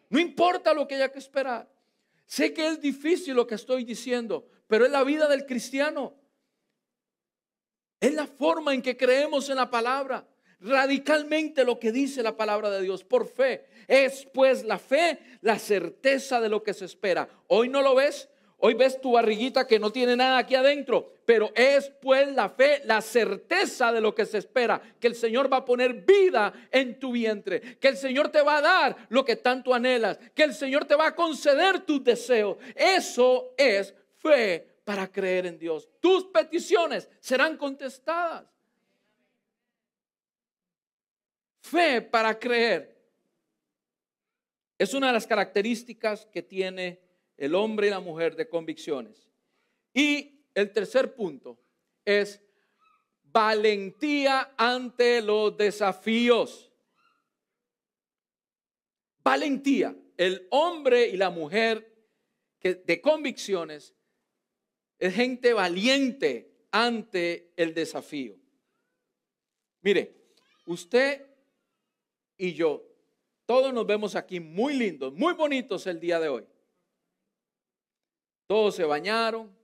No 0.09 0.19
importa 0.19 0.73
lo 0.73 0.87
que 0.87 0.95
haya 0.95 1.11
que 1.11 1.19
esperar. 1.19 1.71
Sé 2.25 2.53
que 2.53 2.67
es 2.67 2.79
difícil 2.79 3.33
lo 3.33 3.47
que 3.47 3.55
estoy 3.55 3.83
diciendo, 3.83 4.47
pero 4.67 4.85
es 4.85 4.91
la 4.91 5.03
vida 5.03 5.27
del 5.27 5.45
cristiano. 5.45 6.15
Es 7.99 8.13
la 8.13 8.27
forma 8.27 8.73
en 8.73 8.81
que 8.81 8.97
creemos 8.97 9.49
en 9.49 9.55
la 9.55 9.69
palabra 9.69 10.27
radicalmente 10.61 11.65
lo 11.65 11.79
que 11.79 11.91
dice 11.91 12.23
la 12.23 12.37
palabra 12.37 12.69
de 12.69 12.81
Dios 12.81 13.03
por 13.03 13.27
fe. 13.27 13.65
Es 13.87 14.27
pues 14.33 14.63
la 14.63 14.77
fe 14.77 15.19
la 15.41 15.59
certeza 15.59 16.39
de 16.39 16.49
lo 16.49 16.63
que 16.63 16.73
se 16.73 16.85
espera. 16.85 17.27
Hoy 17.47 17.67
no 17.67 17.81
lo 17.81 17.95
ves, 17.95 18.29
hoy 18.57 18.75
ves 18.75 19.01
tu 19.01 19.13
barriguita 19.13 19.65
que 19.67 19.79
no 19.79 19.91
tiene 19.91 20.15
nada 20.15 20.37
aquí 20.37 20.55
adentro, 20.55 21.15
pero 21.25 21.51
es 21.55 21.91
pues 22.01 22.31
la 22.33 22.49
fe 22.49 22.81
la 22.85 23.01
certeza 23.01 23.91
de 23.91 24.01
lo 24.01 24.13
que 24.13 24.25
se 24.25 24.37
espera, 24.37 24.81
que 24.99 25.07
el 25.07 25.15
Señor 25.15 25.51
va 25.51 25.57
a 25.57 25.65
poner 25.65 25.93
vida 25.93 26.53
en 26.71 26.99
tu 26.99 27.11
vientre, 27.11 27.77
que 27.79 27.87
el 27.87 27.97
Señor 27.97 28.29
te 28.29 28.41
va 28.41 28.57
a 28.57 28.61
dar 28.61 28.95
lo 29.09 29.25
que 29.25 29.35
tanto 29.35 29.73
anhelas, 29.73 30.19
que 30.35 30.43
el 30.43 30.53
Señor 30.53 30.85
te 30.85 30.95
va 30.95 31.07
a 31.07 31.15
conceder 31.15 31.79
tus 31.81 32.03
deseos. 32.03 32.57
Eso 32.75 33.53
es 33.57 33.93
fe 34.19 34.67
para 34.83 35.11
creer 35.11 35.47
en 35.47 35.57
Dios. 35.57 35.89
Tus 35.99 36.25
peticiones 36.25 37.09
serán 37.19 37.57
contestadas. 37.57 38.50
Fe 41.71 42.01
para 42.01 42.37
creer 42.37 43.01
es 44.77 44.93
una 44.93 45.07
de 45.07 45.13
las 45.13 45.25
características 45.25 46.25
que 46.25 46.41
tiene 46.41 46.99
el 47.37 47.55
hombre 47.55 47.87
y 47.87 47.89
la 47.89 48.01
mujer 48.01 48.35
de 48.35 48.49
convicciones. 48.49 49.29
Y 49.93 50.43
el 50.53 50.73
tercer 50.73 51.15
punto 51.15 51.57
es 52.03 52.41
valentía 53.23 54.53
ante 54.57 55.21
los 55.21 55.55
desafíos. 55.55 56.69
Valentía. 59.23 59.95
El 60.17 60.47
hombre 60.51 61.07
y 61.07 61.15
la 61.15 61.29
mujer 61.29 61.89
que 62.59 62.75
de 62.75 62.99
convicciones 62.99 63.95
es 64.99 65.15
gente 65.15 65.53
valiente 65.53 66.67
ante 66.69 67.53
el 67.55 67.73
desafío. 67.73 68.35
Mire, 69.81 70.13
usted 70.65 71.30
y 72.41 72.55
yo, 72.55 72.83
todos 73.45 73.71
nos 73.71 73.85
vemos 73.85 74.15
aquí 74.15 74.39
muy 74.39 74.73
lindos, 74.73 75.13
muy 75.13 75.35
bonitos 75.35 75.85
el 75.85 75.99
día 75.99 76.19
de 76.19 76.27
hoy. 76.27 76.43
Todos 78.47 78.73
se 78.73 78.83
bañaron. 78.83 79.55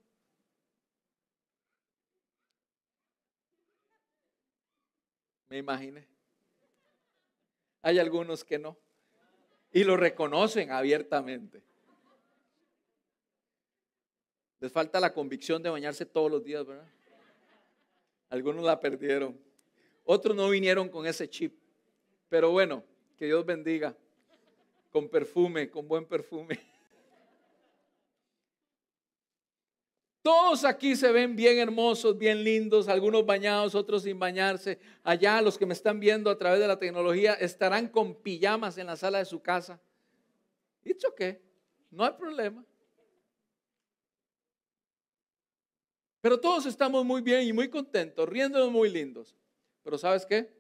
Me 5.50 5.58
imaginé. 5.58 6.06
Hay 7.82 7.98
algunos 7.98 8.44
que 8.44 8.60
no. 8.60 8.78
Y 9.72 9.84
lo 9.84 9.98
reconocen 9.98 10.70
abiertamente. 10.70 11.64
Les 14.60 14.72
falta 14.72 15.00
la 15.00 15.16
convicción 15.16 15.64
de 15.64 15.72
bañarse 15.72 16.06
todos 16.06 16.30
los 16.30 16.44
días, 16.44 16.64
¿verdad? 16.64 16.88
Algunos 18.30 18.64
la 18.64 18.80
perdieron. 18.80 19.36
Otros 20.04 20.36
no 20.36 20.48
vinieron 20.52 20.90
con 20.90 21.08
ese 21.08 21.28
chip. 21.28 21.67
Pero 22.30 22.52
bueno, 22.52 22.84
que 23.18 23.26
Dios 23.26 23.46
bendiga. 23.46 23.96
Con 24.92 25.10
perfume, 25.10 25.70
con 25.70 25.88
buen 25.88 26.06
perfume. 26.06 26.60
Todos 30.28 30.66
aquí 30.66 30.98
se 30.98 31.10
ven 31.14 31.38
bien 31.38 31.58
hermosos, 31.58 32.18
bien 32.18 32.44
lindos, 32.44 32.90
algunos 32.90 33.26
bañados, 33.26 33.76
otros 33.76 34.04
sin 34.04 34.20
bañarse. 34.20 34.78
Allá 35.02 35.42
los 35.42 35.58
que 35.58 35.66
me 35.66 35.74
están 35.74 36.02
viendo 36.02 36.30
a 36.30 36.38
través 36.38 36.60
de 36.60 36.68
la 36.68 36.78
tecnología 36.78 37.34
estarán 37.36 37.88
con 37.88 38.14
pijamas 38.14 38.78
en 38.78 38.88
la 38.88 38.98
sala 38.98 39.20
de 39.20 39.26
su 39.26 39.42
casa. 39.42 39.80
Dicho 40.84 41.16
que 41.16 41.42
no 41.92 42.04
hay 42.04 42.12
problema. 42.12 42.66
Pero 46.20 46.38
todos 46.42 46.66
estamos 46.66 47.06
muy 47.06 47.22
bien 47.22 47.48
y 47.48 47.54
muy 47.54 47.70
contentos, 47.70 48.28
riéndonos 48.28 48.70
muy 48.70 48.90
lindos. 48.90 49.34
Pero 49.82 49.98
¿sabes 49.98 50.26
qué? 50.26 50.57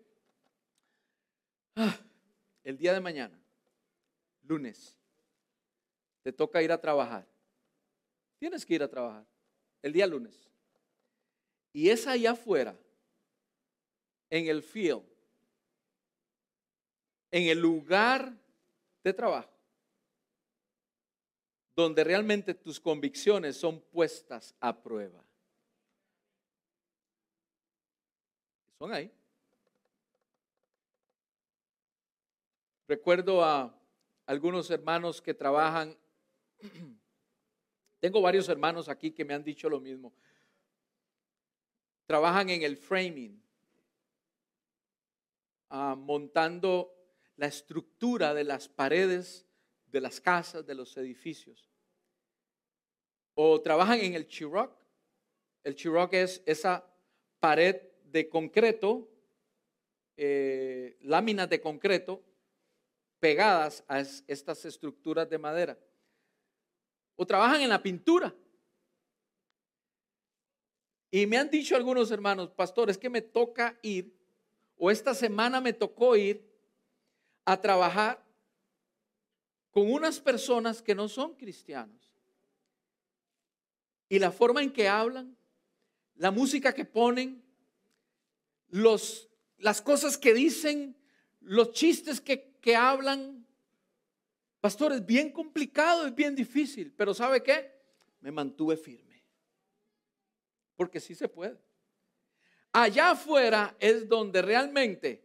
El 2.63 2.78
día 2.78 2.93
de 2.93 2.99
mañana, 2.99 3.39
lunes, 4.43 4.97
te 6.23 6.34
toca 6.34 6.61
ir 6.61 6.71
a 6.71 6.82
trabajar. 6.82 7.28
Tienes 8.39 8.65
que 8.65 8.75
ir 8.75 8.84
a 8.84 8.89
trabajar 8.89 9.25
el 9.82 9.93
día 9.93 10.07
lunes. 10.07 10.49
Y 11.71 11.89
es 11.89 12.07
allá 12.07 12.32
afuera, 12.32 12.75
en 14.30 14.47
el 14.47 14.61
field, 14.61 15.03
en 17.32 17.47
el 17.47 17.59
lugar 17.59 18.34
de 19.03 19.13
trabajo, 19.13 19.53
donde 21.75 22.03
realmente 22.03 22.53
tus 22.53 22.80
convicciones 22.80 23.55
son 23.55 23.80
puestas 23.80 24.55
a 24.59 24.75
prueba. 24.82 25.23
Son 28.80 28.91
ahí. 28.93 29.16
Recuerdo 32.88 33.43
a 33.43 33.77
algunos 34.25 34.69
hermanos 34.71 35.21
que 35.21 35.33
trabajan 35.33 35.97
Tengo 37.99 38.21
varios 38.21 38.47
hermanos 38.49 38.89
aquí 38.89 39.11
que 39.11 39.25
me 39.25 39.33
han 39.33 39.43
dicho 39.43 39.69
lo 39.69 39.79
mismo. 39.79 40.13
Trabajan 42.05 42.49
en 42.49 42.61
el 42.61 42.77
framing, 42.77 43.41
ah, 45.69 45.95
montando 45.97 46.93
la 47.35 47.47
estructura 47.47 48.33
de 48.33 48.43
las 48.43 48.69
paredes 48.69 49.45
de 49.88 50.01
las 50.01 50.21
casas, 50.21 50.65
de 50.65 50.75
los 50.75 50.95
edificios. 50.97 51.69
O 53.33 53.61
trabajan 53.61 53.99
en 53.99 54.13
el 54.13 54.27
Chiroc. 54.27 54.71
El 55.63 55.75
Chiroc 55.75 56.13
es 56.13 56.41
esa 56.45 56.85
pared 57.39 57.81
de 58.03 58.29
concreto, 58.29 59.09
eh, 60.15 60.97
láminas 61.01 61.49
de 61.49 61.59
concreto 61.59 62.23
pegadas 63.20 63.84
a 63.88 63.99
estas 63.99 64.65
estructuras 64.65 65.30
de 65.30 65.38
madera 65.38 65.78
o 67.18 67.26
trabajan 67.26 67.61
en 67.61 67.70
la 67.70 67.82
pintura. 67.82 68.34
Y 71.09 71.26
me 71.26 71.38
han 71.38 71.49
dicho 71.49 71.76
algunos 71.76 72.11
hermanos, 72.11 72.51
pastores, 72.51 72.97
que 72.97 73.09
me 73.09 73.22
toca 73.22 73.78
ir, 73.82 74.15
o 74.78 74.91
esta 74.91 75.13
semana 75.13 75.59
me 75.59 75.74
tocó 75.74 76.15
ir 76.15 76.47
a 77.43 77.59
trabajar 77.59 78.24
con 79.72 79.91
unas 79.91 80.20
personas 80.20 80.82
que 80.82 80.93
no 80.93 81.07
son 81.07 81.34
cristianos. 81.36 82.13
Y 84.09 84.20
la 84.20 84.32
forma 84.32 84.61
en 84.61 84.72
que 84.72 84.88
hablan, 84.88 85.36
la 86.15 86.32
música 86.32 86.74
que 86.74 86.86
ponen, 86.86 87.43
los, 88.70 89.30
las 89.57 89.82
cosas 89.82 90.18
que 90.18 90.34
dicen, 90.34 90.95
los 91.39 91.72
chistes 91.72 92.22
que, 92.22 92.46
que 92.61 92.75
hablan, 92.75 93.45
Pastor, 94.59 94.91
es 94.93 95.05
bien 95.05 95.31
complicado, 95.31 96.07
es 96.07 96.13
bien 96.13 96.35
difícil, 96.35 96.91
pero 96.91 97.13
¿sabe 97.13 97.41
qué? 97.41 97.71
Me 98.19 98.31
mantuve 98.31 98.75
firme. 98.75 99.23
Porque 100.75 100.99
sí 100.99 101.15
se 101.15 101.29
puede. 101.29 101.57
Allá 102.73 103.11
afuera 103.11 103.75
es 103.79 104.07
donde 104.07 104.41
realmente 104.41 105.23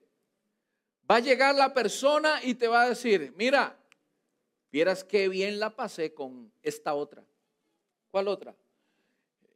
va 1.11 1.17
a 1.17 1.21
llegar 1.21 1.55
la 1.55 1.75
persona 1.75 2.41
y 2.43 2.55
te 2.55 2.69
va 2.69 2.83
a 2.83 2.89
decir, 2.91 3.33
mira, 3.37 3.79
vieras 4.71 5.03
qué 5.05 5.29
bien 5.29 5.59
la 5.59 5.75
pasé 5.75 6.15
con 6.15 6.53
esta 6.63 6.95
otra. 6.95 7.27
¿Cuál 8.11 8.29
otra? 8.29 8.55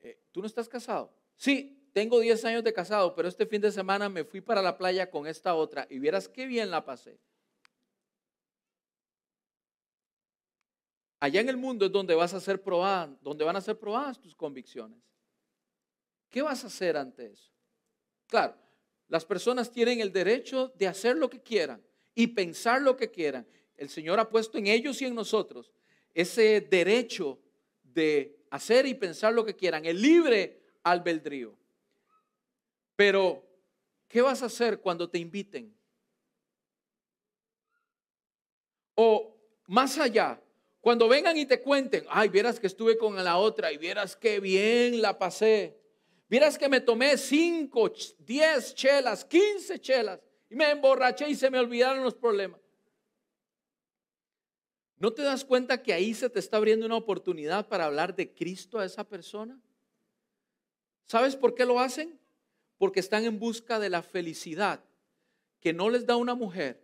Eh, 0.02 0.18
¿Tú 0.32 0.40
no 0.40 0.46
estás 0.46 0.68
casado? 0.68 1.14
Sí, 1.36 1.88
tengo 1.92 2.20
10 2.20 2.44
años 2.44 2.64
de 2.64 2.72
casado, 2.72 3.14
pero 3.14 3.28
este 3.28 3.46
fin 3.46 3.60
de 3.60 3.70
semana 3.70 4.08
me 4.08 4.24
fui 4.24 4.40
para 4.40 4.62
la 4.62 4.76
playa 4.76 5.10
con 5.10 5.26
esta 5.26 5.54
otra 5.54 5.86
y 5.88 5.98
vieras 5.98 6.28
qué 6.28 6.46
bien 6.46 6.70
la 6.70 6.84
pasé. 6.84 7.18
Allá 11.18 11.40
en 11.40 11.48
el 11.48 11.56
mundo 11.56 11.86
es 11.86 11.92
donde 11.92 12.14
vas 12.14 12.34
a 12.34 12.40
ser 12.40 12.62
probada, 12.62 13.16
donde 13.22 13.44
van 13.44 13.56
a 13.56 13.60
ser 13.60 13.78
probadas 13.78 14.20
tus 14.20 14.34
convicciones. 14.34 14.98
¿Qué 16.28 16.42
vas 16.42 16.64
a 16.64 16.66
hacer 16.66 16.96
ante 16.96 17.32
eso? 17.32 17.50
Claro, 18.26 18.54
las 19.08 19.24
personas 19.24 19.70
tienen 19.70 20.00
el 20.00 20.12
derecho 20.12 20.72
de 20.76 20.86
hacer 20.86 21.16
lo 21.16 21.30
que 21.30 21.40
quieran 21.40 21.82
y 22.14 22.26
pensar 22.26 22.82
lo 22.82 22.96
que 22.96 23.10
quieran. 23.10 23.46
El 23.76 23.88
Señor 23.88 24.18
ha 24.20 24.28
puesto 24.28 24.58
en 24.58 24.66
ellos 24.66 25.00
y 25.00 25.06
en 25.06 25.14
nosotros 25.14 25.72
ese 26.12 26.60
derecho 26.62 27.38
de 27.82 28.38
hacer 28.50 28.86
y 28.86 28.94
pensar 28.94 29.32
lo 29.32 29.44
que 29.44 29.54
quieran, 29.54 29.84
el 29.84 30.00
libre 30.00 30.60
albedrío. 30.82 31.56
Pero, 32.96 33.46
¿qué 34.08 34.22
vas 34.22 34.42
a 34.42 34.46
hacer 34.46 34.80
cuando 34.80 35.08
te 35.08 35.18
inviten? 35.18 35.74
O 38.94 39.36
más 39.66 39.98
allá, 39.98 40.40
cuando 40.86 41.08
vengan 41.08 41.36
y 41.36 41.46
te 41.46 41.60
cuenten, 41.60 42.04
ay, 42.08 42.28
vieras 42.28 42.60
que 42.60 42.68
estuve 42.68 42.96
con 42.96 43.16
la 43.16 43.38
otra 43.38 43.72
y 43.72 43.76
vieras 43.76 44.14
qué 44.14 44.38
bien 44.38 45.02
la 45.02 45.18
pasé. 45.18 45.76
Vieras 46.28 46.56
que 46.56 46.68
me 46.68 46.80
tomé 46.80 47.18
5, 47.18 47.92
10 48.20 48.74
chelas, 48.76 49.24
15 49.24 49.80
chelas 49.80 50.20
y 50.48 50.54
me 50.54 50.70
emborraché 50.70 51.28
y 51.28 51.34
se 51.34 51.50
me 51.50 51.58
olvidaron 51.58 52.04
los 52.04 52.14
problemas. 52.14 52.60
¿No 54.98 55.12
te 55.12 55.22
das 55.22 55.44
cuenta 55.44 55.82
que 55.82 55.92
ahí 55.92 56.14
se 56.14 56.30
te 56.30 56.38
está 56.38 56.58
abriendo 56.58 56.86
una 56.86 56.94
oportunidad 56.94 57.66
para 57.66 57.86
hablar 57.86 58.14
de 58.14 58.32
Cristo 58.32 58.78
a 58.78 58.84
esa 58.84 59.02
persona? 59.02 59.60
¿Sabes 61.06 61.34
por 61.34 61.56
qué 61.56 61.64
lo 61.64 61.80
hacen? 61.80 62.16
Porque 62.78 63.00
están 63.00 63.24
en 63.24 63.40
busca 63.40 63.80
de 63.80 63.90
la 63.90 64.04
felicidad 64.04 64.84
que 65.58 65.72
no 65.72 65.90
les 65.90 66.06
da 66.06 66.14
una 66.14 66.36
mujer, 66.36 66.80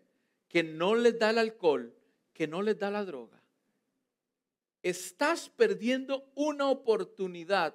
que 0.48 0.64
no 0.64 0.96
les 0.96 1.20
da 1.20 1.30
el 1.30 1.38
alcohol, 1.38 1.94
que 2.32 2.48
no 2.48 2.62
les 2.62 2.76
da 2.76 2.90
la 2.90 3.04
droga 3.04 3.41
estás 4.82 5.48
perdiendo 5.48 6.30
una 6.34 6.68
oportunidad 6.68 7.74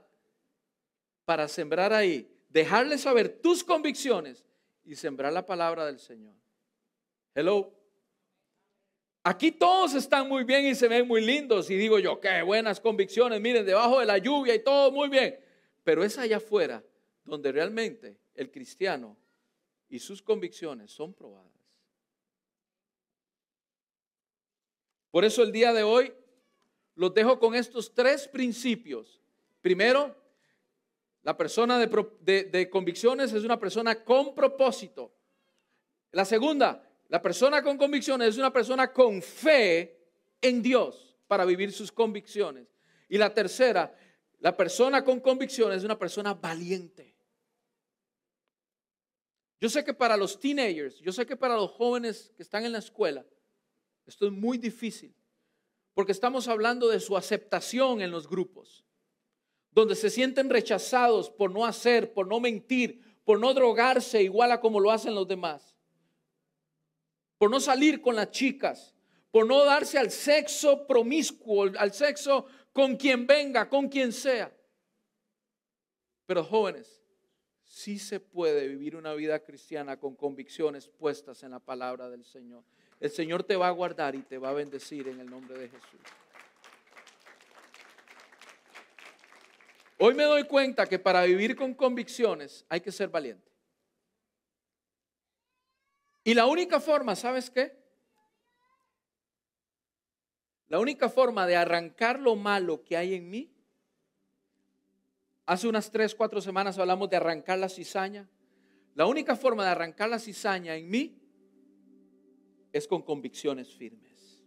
para 1.26 1.47
sembrar 1.47 1.93
ahí, 1.93 2.30
dejarle 2.49 2.97
saber 2.97 3.30
tus 3.41 3.64
convicciones 3.64 4.45
y 4.84 4.95
sembrar 4.95 5.34
la 5.34 5.45
palabra 5.45 5.86
del 5.86 5.99
Señor. 5.99 6.34
Hello. 7.34 7.74
Aquí 9.24 9.51
todos 9.51 9.93
están 9.93 10.30
muy 10.30 10.45
bien 10.45 10.66
y 10.66 10.76
se 10.76 10.88
ven 10.88 11.05
muy 11.05 11.22
lindos 11.22 11.70
y 11.70 11.76
digo 11.76 11.99
yo, 11.99 12.22
qué 12.22 12.41
buenas 12.43 12.80
convicciones, 12.80 13.41
miren, 13.41 13.66
debajo 13.66 13.99
de 13.99 14.05
la 14.05 14.18
lluvia 14.18 14.55
y 14.55 14.64
todo 14.64 14.91
muy 14.91 15.10
bien. 15.10 15.38
Pero 15.84 16.03
es 16.03 16.18
allá 16.18 16.38
afuera 16.38 16.82
donde 17.26 17.51
realmente 17.51 18.18
el 18.34 18.49
cristiano 18.49 19.18
y 19.89 19.99
sus 19.99 20.22
convicciones 20.22 20.91
son 20.91 21.14
probadas. 21.14 21.51
Por 25.12 25.26
eso 25.26 25.43
el 25.43 25.51
día 25.51 25.74
de 25.74 25.84
hoy 25.84 26.14
los 26.98 27.14
dejo 27.14 27.39
con 27.39 27.56
estos 27.56 27.93
tres 27.93 28.28
principios. 28.28 29.22
Primero, 29.62 30.16
la 31.22 31.38
persona 31.38 31.78
de, 31.78 32.70
convicciones 32.70 33.32
es 33.34 33.43
una 33.43 33.60
persona 33.60 34.04
con 34.04 34.34
propósito. 34.34 35.14
La 36.12 36.26
segunda, 36.26 36.84
la 37.08 37.22
persona 37.22 37.62
con 37.62 37.78
convicciones 37.78 38.30
es 38.30 38.38
una 38.38 38.52
persona 38.52 38.91
con 38.91 39.22
fe 39.22 39.95
en 40.41 40.62
Dios 40.64 41.16
para 41.28 41.45
vivir 41.45 41.72
sus 41.72 41.91
convicciones. 41.91 42.68
Y 43.08 43.18
la 43.18 43.32
tercera, 43.32 43.95
la 44.39 44.58
persona 44.58 45.04
con 45.04 45.20
convicciones 45.20 45.80
es 45.80 45.84
una 45.84 46.00
persona 46.00 46.34
valiente. 46.34 47.16
Yo 49.62 49.70
sé 49.70 49.84
que 49.84 49.93
para 49.93 50.18
los 50.18 50.39
teenagers, 50.39 51.00
yo 51.00 51.12
sé 51.12 51.28
que 51.28 51.36
para 51.36 51.56
los 51.56 51.72
jóvenes 51.72 52.34
que 52.36 52.41
están 52.41 52.66
en 52.66 52.72
la 52.72 52.80
escuela, 52.80 53.24
esto 54.06 54.26
es 54.26 54.32
muy 54.32 54.58
difícil 54.58 55.14
porque 55.98 56.12
estamos 56.12 56.48
hablando 56.48 56.89
de 56.89 57.00
su 57.00 57.18
aceptación 57.18 58.02
en 58.02 58.12
los 58.12 58.30
grupos, 58.30 58.86
donde 59.72 59.95
se 59.95 60.12
sienten 60.12 60.48
rechazados 60.48 61.32
por 61.32 61.50
no 61.50 61.66
hacer, 61.66 62.14
por 62.14 62.28
no 62.28 62.39
mentir, 62.39 63.02
por 63.24 63.39
no 63.39 63.52
drogarse 63.52 64.22
igual 64.22 64.52
a 64.52 64.60
como 64.60 64.80
lo 64.80 64.91
hacen 64.91 65.16
los 65.16 65.28
demás. 65.28 65.76
por 67.39 67.50
no 67.50 67.60
salir 67.60 68.00
con 68.00 68.16
las 68.16 68.30
chicas, 68.30 68.93
por 69.32 69.48
no 69.48 69.66
darse 69.66 69.98
al 69.98 70.12
sexo 70.12 70.86
promiscuo, 70.86 71.72
al 71.76 71.91
sexo 71.91 72.45
con 72.72 72.95
quien 72.95 73.26
venga, 73.26 73.68
con 73.68 73.89
quien 73.89 74.14
sea. 74.14 74.56
Pero 76.28 76.43
jóvenes, 76.43 77.04
sí 77.64 77.98
se 77.98 78.20
puede 78.20 78.68
vivir 78.68 78.95
una 78.95 79.16
vida 79.16 79.39
cristiana 79.39 80.00
con 80.00 80.16
convicciones 80.16 80.88
puestas 80.88 81.41
en 81.41 81.50
la 81.50 81.60
palabra 81.60 82.08
del 82.08 82.24
Señor. 82.24 82.64
El 83.00 83.12
Señor 83.12 83.43
te 83.43 83.56
va 83.56 83.68
a 83.68 83.72
guardar 83.72 84.16
y 84.16 84.24
te 84.24 84.38
va 84.38 84.50
a 84.50 84.54
bendecir 84.54 85.08
en 85.08 85.20
el 85.20 85.30
nombre 85.30 85.58
de 85.58 85.70
Jesús. 85.70 86.00
Hoy 90.00 90.14
me 90.14 90.24
doy 90.24 90.45
cuenta 90.45 90.86
que 90.86 91.00
para 91.00 91.24
vivir 91.24 91.56
con 91.56 91.74
convicciones 91.74 92.66
hay 92.70 92.82
que 92.82 92.91
ser 92.91 93.10
valiente. 93.10 93.52
Y 96.24 96.34
la 96.34 96.45
única 96.45 96.80
forma, 96.80 97.16
¿sabes 97.16 97.50
qué? 97.50 97.76
La 100.68 100.80
única 100.80 101.10
forma 101.10 101.48
de 101.48 101.56
arrancar 101.56 102.20
lo 102.20 102.36
malo 102.36 102.84
que 102.84 102.98
hay 102.98 103.14
en 103.14 103.30
mí. 103.30 103.54
Hace 105.45 105.68
unas 105.68 105.89
tres, 105.89 106.14
cuatro 106.14 106.41
semanas 106.41 106.78
hablamos 106.78 107.10
de 107.10 107.16
arrancar 107.16 107.58
la 107.58 107.70
cizaña. 107.70 108.28
La 108.93 109.06
única 109.06 109.36
forma 109.36 109.64
de 109.64 109.70
arrancar 109.70 110.10
la 110.10 110.20
cizaña 110.20 110.76
en 110.76 110.89
mí 110.89 111.27
es 112.74 112.88
con 112.88 113.01
convicciones 113.01 113.74
firmes. 113.74 114.43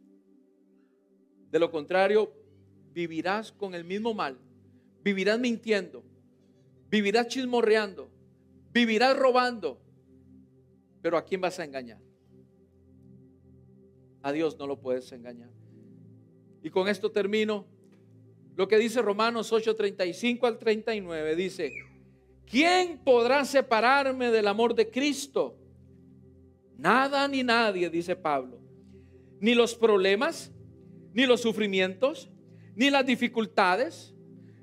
De 1.50 1.58
lo 1.58 1.70
contrario, 1.70 2.32
vivirás 2.92 3.52
con 3.52 3.74
el 3.74 3.84
mismo 3.84 4.14
mal 4.14 4.38
vivirás 5.02 5.38
mintiendo, 5.38 6.02
vivirás 6.90 7.28
chismorreando, 7.28 8.10
vivirás 8.72 9.16
robando. 9.16 9.80
Pero 11.02 11.16
¿a 11.16 11.24
quién 11.24 11.40
vas 11.40 11.58
a 11.58 11.64
engañar? 11.64 12.00
A 14.22 14.32
Dios 14.32 14.58
no 14.58 14.66
lo 14.66 14.78
puedes 14.78 15.10
engañar. 15.12 15.50
Y 16.62 16.70
con 16.70 16.88
esto 16.88 17.10
termino. 17.10 17.66
Lo 18.56 18.68
que 18.68 18.76
dice 18.76 19.00
Romanos 19.00 19.50
8:35 19.52 20.46
al 20.46 20.58
39 20.58 21.36
dice, 21.36 21.72
¿quién 22.44 22.98
podrá 23.02 23.46
separarme 23.46 24.30
del 24.30 24.46
amor 24.46 24.74
de 24.74 24.90
Cristo? 24.90 25.56
Nada 26.80 27.28
ni 27.28 27.42
nadie, 27.42 27.90
dice 27.90 28.16
Pablo. 28.16 28.58
Ni 29.38 29.54
los 29.54 29.74
problemas, 29.74 30.50
ni 31.12 31.26
los 31.26 31.42
sufrimientos, 31.42 32.30
ni 32.74 32.88
las 32.88 33.04
dificultades, 33.04 34.14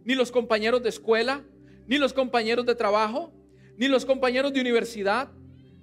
ni 0.03 0.15
los 0.15 0.31
compañeros 0.31 0.81
de 0.81 0.89
escuela, 0.89 1.45
ni 1.85 1.99
los 1.99 2.13
compañeros 2.13 2.65
de 2.65 2.73
trabajo, 2.73 3.31
ni 3.77 3.87
los 3.87 4.03
compañeros 4.03 4.51
de 4.51 4.61
universidad, 4.61 5.31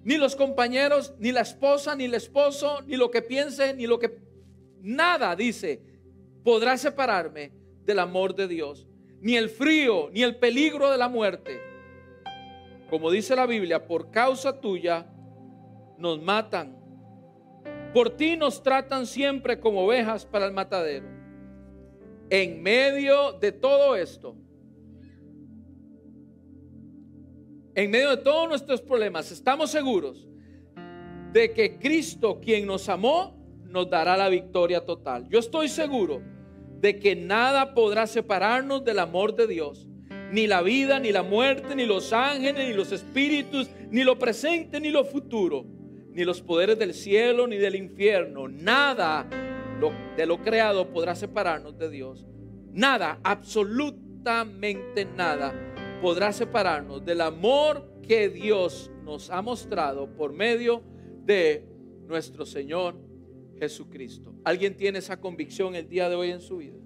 ni 0.03 0.17
los 0.17 0.35
compañeros, 0.35 1.15
ni 1.21 1.31
la 1.31 1.43
esposa, 1.43 1.95
ni 1.95 2.07
el 2.07 2.15
esposo, 2.15 2.83
ni 2.83 2.97
lo 2.97 3.13
que 3.13 3.23
piense, 3.23 3.73
ni 3.75 3.87
lo 3.87 4.01
que... 4.01 4.19
Nada, 4.81 5.37
dice, 5.37 5.83
podrá 6.43 6.77
separarme 6.77 7.53
del 7.85 8.01
amor 8.01 8.35
de 8.35 8.49
Dios. 8.49 8.89
Ni 9.21 9.37
el 9.37 9.49
frío, 9.49 10.11
ni 10.13 10.25
el 10.25 10.35
peligro 10.35 10.91
de 10.91 10.99
la 10.99 11.09
muerte. 11.09 11.61
Como 12.91 13.13
dice 13.13 13.37
la 13.37 13.47
Biblia, 13.47 13.87
por 13.87 14.11
causa 14.11 14.61
tuya 14.61 15.14
nos 15.99 16.23
matan. 16.23 16.77
Por 17.93 18.11
ti 18.11 18.37
nos 18.37 18.63
tratan 18.63 19.07
siempre 19.07 19.61
como 19.61 19.85
ovejas 19.85 20.27
para 20.27 20.47
el 20.47 20.53
matadero 20.53 21.15
en 22.31 22.63
medio 22.63 23.33
de 23.33 23.53
todo 23.53 23.97
esto, 23.97 24.35
en 27.75 27.91
medio 27.91 28.11
de 28.11 28.17
todos 28.19 28.49
nuestros 28.49 28.81
problemas, 28.81 29.31
estamos 29.31 29.71
seguros 29.71 30.27
de 31.33 31.53
que 31.53 31.79
Cristo, 31.79 32.41
quien 32.41 32.67
nos 32.67 32.89
amó, 32.89 33.37
nos 33.65 33.91
dará 33.91 34.17
la 34.17 34.29
victoria 34.29 34.85
total. 34.85 35.29
Yo 35.29 35.41
estoy 35.41 35.69
seguro 35.69 36.23
de 36.81 36.99
que 37.01 37.17
nada 37.17 37.75
podrá 37.75 38.07
separarnos 38.07 38.85
del 38.85 39.01
amor 39.01 39.35
de 39.35 39.49
Dios. 39.49 39.89
Ni 40.31 40.47
la 40.47 40.63
vida, 40.63 40.99
ni 41.01 41.13
la 41.13 41.23
muerte, 41.23 41.75
ni 41.75 41.87
los 41.87 42.13
ángeles, 42.13 42.69
ni 42.69 42.75
los 42.75 42.93
espíritus, 42.93 43.69
ni 43.91 44.03
lo 44.03 44.19
presente, 44.19 44.81
ni 44.81 44.91
lo 44.91 45.05
futuro, 45.05 45.65
ni 46.15 46.25
los 46.25 46.41
poderes 46.41 46.79
del 46.79 46.95
cielo, 46.95 47.47
ni 47.47 47.57
del 47.57 47.75
infierno. 47.75 48.49
Nada 48.49 49.29
de 50.17 50.27
lo 50.27 50.41
creado 50.43 50.89
podrá 50.91 51.15
separarnos 51.15 51.77
de 51.77 51.91
Dios. 51.91 52.25
Nada, 52.73 53.21
absolutamente 53.23 55.05
nada 55.05 55.53
podrá 56.01 56.33
separarnos 56.33 57.05
del 57.05 57.21
amor 57.21 57.91
que 58.03 58.29
Dios 58.29 58.91
nos 59.05 59.31
ha 59.31 59.43
mostrado 59.43 60.15
por 60.17 60.33
medio 60.33 60.83
de 61.25 61.67
nuestro 62.07 62.47
Señor 62.47 62.97
Jesucristo. 63.59 64.35
¿Alguien 64.45 64.77
tiene 64.77 64.99
esa 64.99 65.21
convicción 65.21 65.75
el 65.75 65.89
día 65.89 66.09
de 66.09 66.15
hoy 66.15 66.31
en 66.31 66.41
su 66.41 66.59
vida? 66.59 66.84